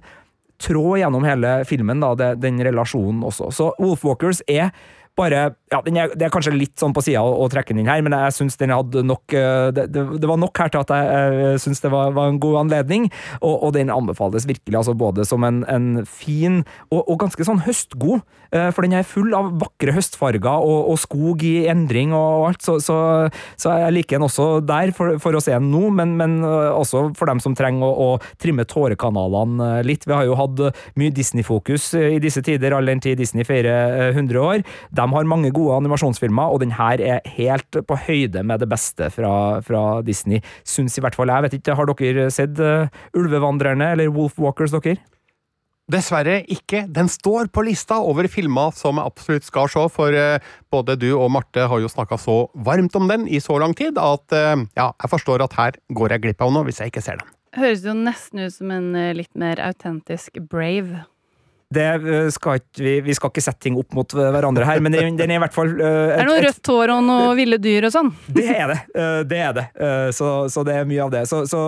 tråd 0.62 1.02
gjennom 1.02 1.26
hele 1.28 1.58
filmen, 1.68 2.02
da, 2.02 2.14
det, 2.18 2.30
den 2.42 2.62
relasjonen 2.64 3.26
også. 3.28 3.52
Så 3.54 3.74
Wolfwalkers 3.82 4.42
er 4.48 4.72
bare 5.18 5.42
ja, 5.72 5.80
er, 5.82 6.14
Det 6.16 6.28
er 6.28 6.34
kanskje 6.34 6.54
litt 6.56 6.76
sånn 6.80 6.94
på 6.96 7.04
sida 7.06 7.24
å, 7.24 7.34
å, 7.44 7.50
trekke 7.52 7.74
den 7.74 7.84
inn 7.84 7.92
her, 7.92 8.04
men 8.06 8.16
jeg 8.16 8.36
syns 8.36 8.60
den 8.60 8.74
hadde 8.76 9.04
nok 9.06 9.36
eh, 9.36 9.72
det, 9.76 9.88
det, 9.94 10.04
det, 10.22 10.30
var 10.30 10.40
nok 10.42 10.62
her 10.62 10.72
til 10.74 10.84
at 10.84 10.94
jeg, 10.94 11.36
jeg 11.42 11.62
syns 11.66 11.84
det 11.84 11.92
var, 11.94 12.14
var, 12.16 12.32
en 12.32 12.40
god 12.42 12.66
anledning, 12.66 13.08
og, 13.42 13.54
og, 13.56 13.70
den 13.76 13.92
anbefales 13.94 14.48
virkelig, 14.48 14.78
altså 14.78 14.96
både 14.98 15.26
som 15.28 15.44
en, 15.48 15.64
en 15.72 16.06
fin 16.08 16.62
og, 16.90 17.02
og, 17.02 17.16
ganske 17.26 17.48
sånn 17.48 17.64
høstgod, 17.66 18.24
eh, 18.52 18.70
for 18.76 18.86
den 18.86 18.98
er 19.00 19.08
full 19.08 19.34
av 19.38 19.54
vakre 19.62 19.96
høstfarger 19.96 20.66
og, 20.68 20.92
og 20.94 21.00
skog 21.02 21.44
i 21.48 21.56
endring 21.72 22.14
og 22.16 22.50
alt, 22.50 22.66
så, 22.66 22.78
så, 22.84 22.98
så, 23.56 23.76
jeg 23.86 23.98
liker 23.98 24.20
den 24.20 24.28
også 24.28 24.50
der 24.66 24.94
for, 24.96 25.18
for 25.24 25.38
å 25.38 25.44
se 25.44 25.56
den 25.56 25.72
nå, 25.74 25.90
men, 25.96 26.16
men, 26.20 26.38
eh, 26.46 26.72
også 26.76 27.08
for 27.18 27.32
dem 27.32 27.42
som 27.44 27.56
trenger 27.58 27.88
å, 27.88 28.12
å 28.16 28.42
trimme 28.42 28.68
tårekanalene 28.70 29.82
litt. 29.88 30.06
Vi 30.08 30.16
har 30.16 30.28
jo 30.28 30.38
hatt 30.40 30.62
mye 31.00 31.14
Disney-fokus 31.16 31.92
i 31.98 32.20
disse 32.24 32.44
tider, 32.46 32.76
all 32.76 32.88
den 32.88 33.02
tid 33.04 33.20
Disney 33.20 33.48
feirer 33.48 34.12
100 34.12 34.42
år. 34.42 34.64
De 34.96 35.05
har 35.14 35.28
mange 35.30 35.52
gode 35.54 35.76
animasjonsfilmer, 35.78 36.54
og 36.54 36.62
den 36.64 36.76
her 36.78 37.02
er 37.04 37.26
helt 37.38 37.82
på 37.88 37.98
høyde 38.08 38.44
med 38.48 38.64
det 38.64 38.70
beste 38.72 39.10
fra, 39.14 39.62
fra 39.66 39.84
Disney, 40.06 40.42
syns 40.68 40.98
i 40.98 41.04
hvert 41.04 41.18
fall 41.18 41.32
jeg. 41.32 41.46
Vet 41.46 41.58
ikke, 41.60 41.76
Har 41.78 41.90
dere 41.92 42.30
sett 42.34 42.62
uh, 42.62 42.88
Ulvevandrerne 43.18 43.92
eller 43.96 44.14
Wolfwalkers, 44.14 44.74
dere? 44.76 44.98
Dessverre 45.92 46.40
ikke. 46.50 46.88
Den 46.90 47.10
står 47.12 47.52
på 47.54 47.62
lista 47.68 48.00
over 48.02 48.26
filmer 48.32 48.74
som 48.74 48.98
jeg 48.98 49.12
absolutt 49.12 49.46
skal 49.46 49.70
se, 49.70 49.86
for 49.94 50.16
uh, 50.18 50.52
både 50.74 50.98
du 51.02 51.12
og 51.14 51.30
Marte 51.36 51.68
har 51.70 51.84
jo 51.84 51.92
snakka 51.92 52.18
så 52.22 52.40
varmt 52.66 52.96
om 52.98 53.10
den 53.12 53.28
i 53.30 53.42
så 53.44 53.60
lang 53.62 53.76
tid 53.78 54.00
at 54.02 54.34
uh, 54.34 54.66
ja, 54.78 54.90
jeg 54.90 55.14
forstår 55.14 55.46
at 55.46 55.58
her 55.60 55.82
går 55.94 56.16
jeg 56.16 56.26
glipp 56.26 56.46
av 56.46 56.56
noe 56.56 56.66
hvis 56.70 56.82
jeg 56.82 56.94
ikke 56.94 57.06
ser 57.06 57.22
den. 57.22 57.34
Høres 57.56 57.86
jo 57.86 57.94
nesten 57.96 58.42
ut 58.44 58.52
som 58.52 58.72
en 58.74 58.90
litt 59.16 59.32
mer 59.40 59.62
autentisk 59.64 60.42
Brave. 60.52 61.06
Det 61.76 61.86
eh, 61.96 62.28
skal 62.34 62.60
ikke, 62.60 62.84
vi, 62.84 62.94
vi, 63.06 63.16
skal 63.18 63.32
ikke 63.32 63.44
sette 63.44 63.64
ting 63.66 63.78
opp 63.80 63.96
mot 63.98 64.16
hverandre 64.16 64.68
her, 64.68 64.82
men 64.84 64.96
den, 64.96 65.18
den 65.20 65.34
er 65.34 65.40
i 65.40 65.44
hvert 65.44 65.56
fall 65.56 65.72
uh, 65.80 65.86
et, 65.86 66.20
Er 66.20 66.24
det 66.24 66.30
noe 66.30 66.44
rødt 66.46 66.72
hår 66.72 66.94
og 66.96 67.02
noe 67.08 67.34
ville 67.38 67.60
dyr 67.62 67.88
og 67.90 67.94
sånn? 67.96 68.12
Det 68.36 68.46
er 68.52 68.72
det. 68.72 68.78
Uh, 68.96 69.22
det 69.28 69.42
er 69.42 69.56
det. 69.58 69.66
Uh, 69.80 70.10
så, 70.16 70.30
så, 70.52 70.64
det 70.68 70.78
er 70.80 70.90
mye 70.90 71.04
av 71.06 71.14
det. 71.14 71.24
Så, 71.30 71.44
så 71.50 71.60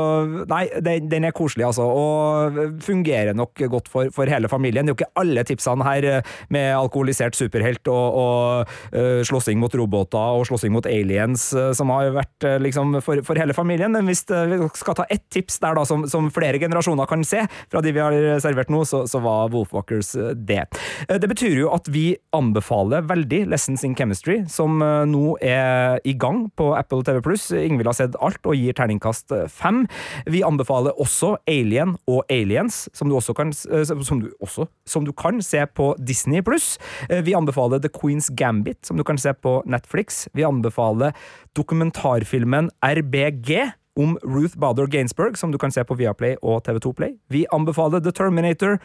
nei, 0.50 0.63
den, 0.84 1.10
den, 1.12 1.28
er 1.28 1.36
koselig, 1.36 1.67
altså. 1.67 1.88
Og 1.88 2.78
fungerer 2.84 3.36
nok 3.38 3.63
godt 3.72 3.91
for, 3.91 4.12
for, 4.15 4.30
hele 4.32 4.50
familien. 4.52 4.88
Det 4.88 4.93
er 4.93 4.96
jo 4.96 5.00
ikke 5.02 5.22
alle 5.24 5.43
tipsene 5.48 5.88
her 5.88 6.08
med 6.54 6.70
alkoholisert 6.76 7.38
superhelt 7.38 7.88
og, 7.91 8.17
og 8.17 9.24
slåssing 9.28 9.60
mot 9.62 9.74
roboter 9.78 10.38
og 10.38 10.46
slåssing 10.50 10.74
mot 10.74 10.86
aliens 10.89 11.46
som 11.78 11.91
har 11.93 12.12
vært 12.15 12.48
liksom 12.63 12.98
for, 13.04 13.22
for, 13.26 13.39
hele 13.39 13.56
familien. 13.56 13.93
Men 13.96 14.10
hvis 14.10 14.26
vi 14.28 14.60
skal 14.78 14.98
ta 15.00 15.08
ett 15.13 15.24
tips 15.34 15.62
der 15.63 15.78
da, 15.80 15.86
som, 15.88 16.06
som, 16.12 16.30
flere 16.34 16.60
generasjoner 16.62 17.10
kan 17.10 17.24
se, 17.28 17.46
fra 17.72 17.82
de 17.84 17.93
vi 17.96 18.04
har 18.04 18.17
servert 18.43 18.72
nå, 18.74 18.84
så, 18.88 19.06
så 19.10 19.22
var 19.24 19.52
Wolfwalker 19.54 19.96
Talkers 19.97 20.15
eh, 20.15 20.36
det. 20.36 20.65
Eh, 21.10 21.19
det 21.19 21.27
betyr 21.27 21.57
jo 21.62 21.71
at 21.73 21.88
vi 21.89 22.15
anbefaler 22.36 23.05
veldig 23.07 23.47
Lessons 23.51 23.83
in 23.83 23.95
Chemistry, 23.95 24.45
som 24.49 24.81
eh, 24.81 25.05
nå 25.05 25.38
er 25.41 25.99
i 26.05 26.13
gang 26.13 26.49
på 26.55 26.75
Apple 26.75 27.03
TV 27.03 27.21
Pluss. 27.21 27.51
Ingvild 27.51 27.88
har 27.88 27.97
sett 27.97 28.17
alt 28.21 28.45
og 28.45 28.55
gir 28.55 28.73
terningkast 28.73 29.33
fem. 29.49 29.86
Vi 30.25 30.43
anbefaler 30.43 30.97
også 30.97 31.38
Alien 31.47 31.95
og 32.07 32.23
Aliens, 32.29 32.88
som 32.93 33.10
du 33.10 33.15
også 33.17 33.33
kan, 33.33 33.53
som 33.53 34.21
du 34.21 34.29
også, 34.41 34.67
som 34.86 35.05
du 35.05 35.13
kan 35.13 35.41
se 35.41 35.63
på 35.65 35.93
Disney 35.99 36.41
pluss. 36.41 36.77
Vi 37.10 37.36
anbefaler 37.36 37.81
The 37.81 37.91
Queen's 37.91 38.29
Gambit, 38.33 38.86
som 38.86 38.97
du 38.97 39.03
kan 39.07 39.17
se 39.17 39.33
på 39.33 39.60
Netflix. 39.65 40.27
Vi 40.33 40.45
anbefaler 40.47 41.15
dokumentarfilmen 41.57 42.69
RBG 42.83 43.71
om 43.97 44.17
Ruth 44.23 44.57
Bader 44.57 44.88
Gainsburg, 44.88 45.38
som 45.38 45.51
du 45.51 45.57
kan 45.57 45.71
se 45.71 45.83
på 45.83 45.97
Viaplay 45.97 46.38
og 46.41 46.62
TV2 46.67 46.93
Play. 46.93 47.17
Vi 47.33 47.45
anbefaler 47.53 48.03
The 48.03 48.13
Terminator, 48.13 48.77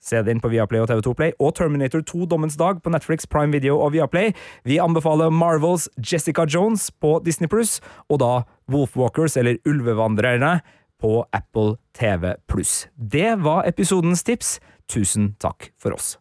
Se 0.00 0.22
det 0.24 0.32
inn 0.32 0.40
på 0.40 0.48
Viaplay 0.48 0.80
og 0.80 0.88
TV2 0.88 1.14
Play. 1.18 1.34
Og 1.38 1.54
Terminator 1.58 2.00
2 2.00 2.26
Dommens 2.32 2.56
dag 2.60 2.80
på 2.82 2.92
Netflix, 2.92 3.28
Prime 3.28 3.52
Video 3.52 3.78
og 3.80 3.92
Viaplay. 3.92 4.32
Vi 4.64 4.80
anbefaler 4.80 5.30
Marvels 5.30 5.88
Jessica 6.00 6.46
Jones 6.48 6.88
på 6.90 7.18
Disney 7.24 7.48
Pluss, 7.52 7.80
og 8.08 8.22
da 8.24 8.32
Wolfwalkers, 8.72 9.36
eller 9.36 9.60
Ulvevandrerne, 9.68 10.60
på 11.00 11.24
Apple 11.32 11.76
TV 11.96 12.34
Pluss. 12.48 12.88
Det 12.96 13.36
var 13.44 13.68
episodens 13.68 14.24
tips. 14.24 14.58
Tusen 14.88 15.34
takk 15.40 15.70
for 15.80 15.96
oss. 15.96 16.16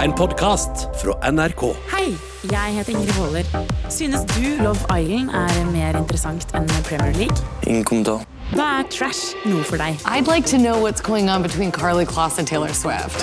En 0.00 0.12
podkast 0.16 0.88
fra 1.02 1.14
NRK. 1.30 1.62
Hei, 1.92 2.14
jeg 2.48 2.76
heter 2.76 2.96
Ingrid 2.96 3.16
Waaler. 3.20 3.48
Synes 3.92 4.24
du 4.32 4.62
Love 4.64 4.80
Island 4.96 5.32
er 5.36 5.64
mer 5.72 5.98
interessant 6.00 6.54
enn 6.56 6.68
Premier 6.88 7.12
League? 7.18 7.36
Ingen 7.68 7.84
kommentar. 7.84 8.24
Hva 8.50 8.64
er 8.80 8.86
trash 8.90 9.36
noe 9.46 9.62
for 9.62 9.78
deg? 9.78 10.00
I'd 10.10 10.26
like 10.26 10.46
to 10.50 10.58
know 10.58 10.80
what's 10.82 11.00
going 11.00 11.28
on 11.30 11.42
between 11.42 11.70
Carly 11.70 12.04
Kloss 12.04 12.38
and 12.38 12.48
Taylor 12.48 12.72
Swift. 12.74 13.22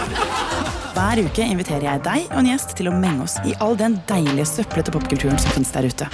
Hver 0.96 1.20
uke 1.20 1.44
inviterer 1.44 1.84
jeg 1.84 2.04
deg 2.06 2.30
og 2.30 2.38
en 2.40 2.48
gjest 2.48 2.78
til 2.80 2.88
å 2.88 2.94
menge 2.96 3.26
oss 3.26 3.36
i 3.44 3.52
all 3.60 3.76
den 3.76 3.98
deilige 4.08 4.48
søplete 4.48 4.94
popkulturen 4.96 5.36
som 5.44 5.52
finnes 5.52 5.74
der 5.76 5.90
ute. 5.92 6.08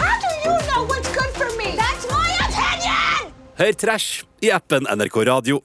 Hør 3.61 3.77
Trash 3.77 4.25
i 4.41 4.49
appen 4.49 4.89
NRK 4.89 5.21
Radio. 5.29 5.61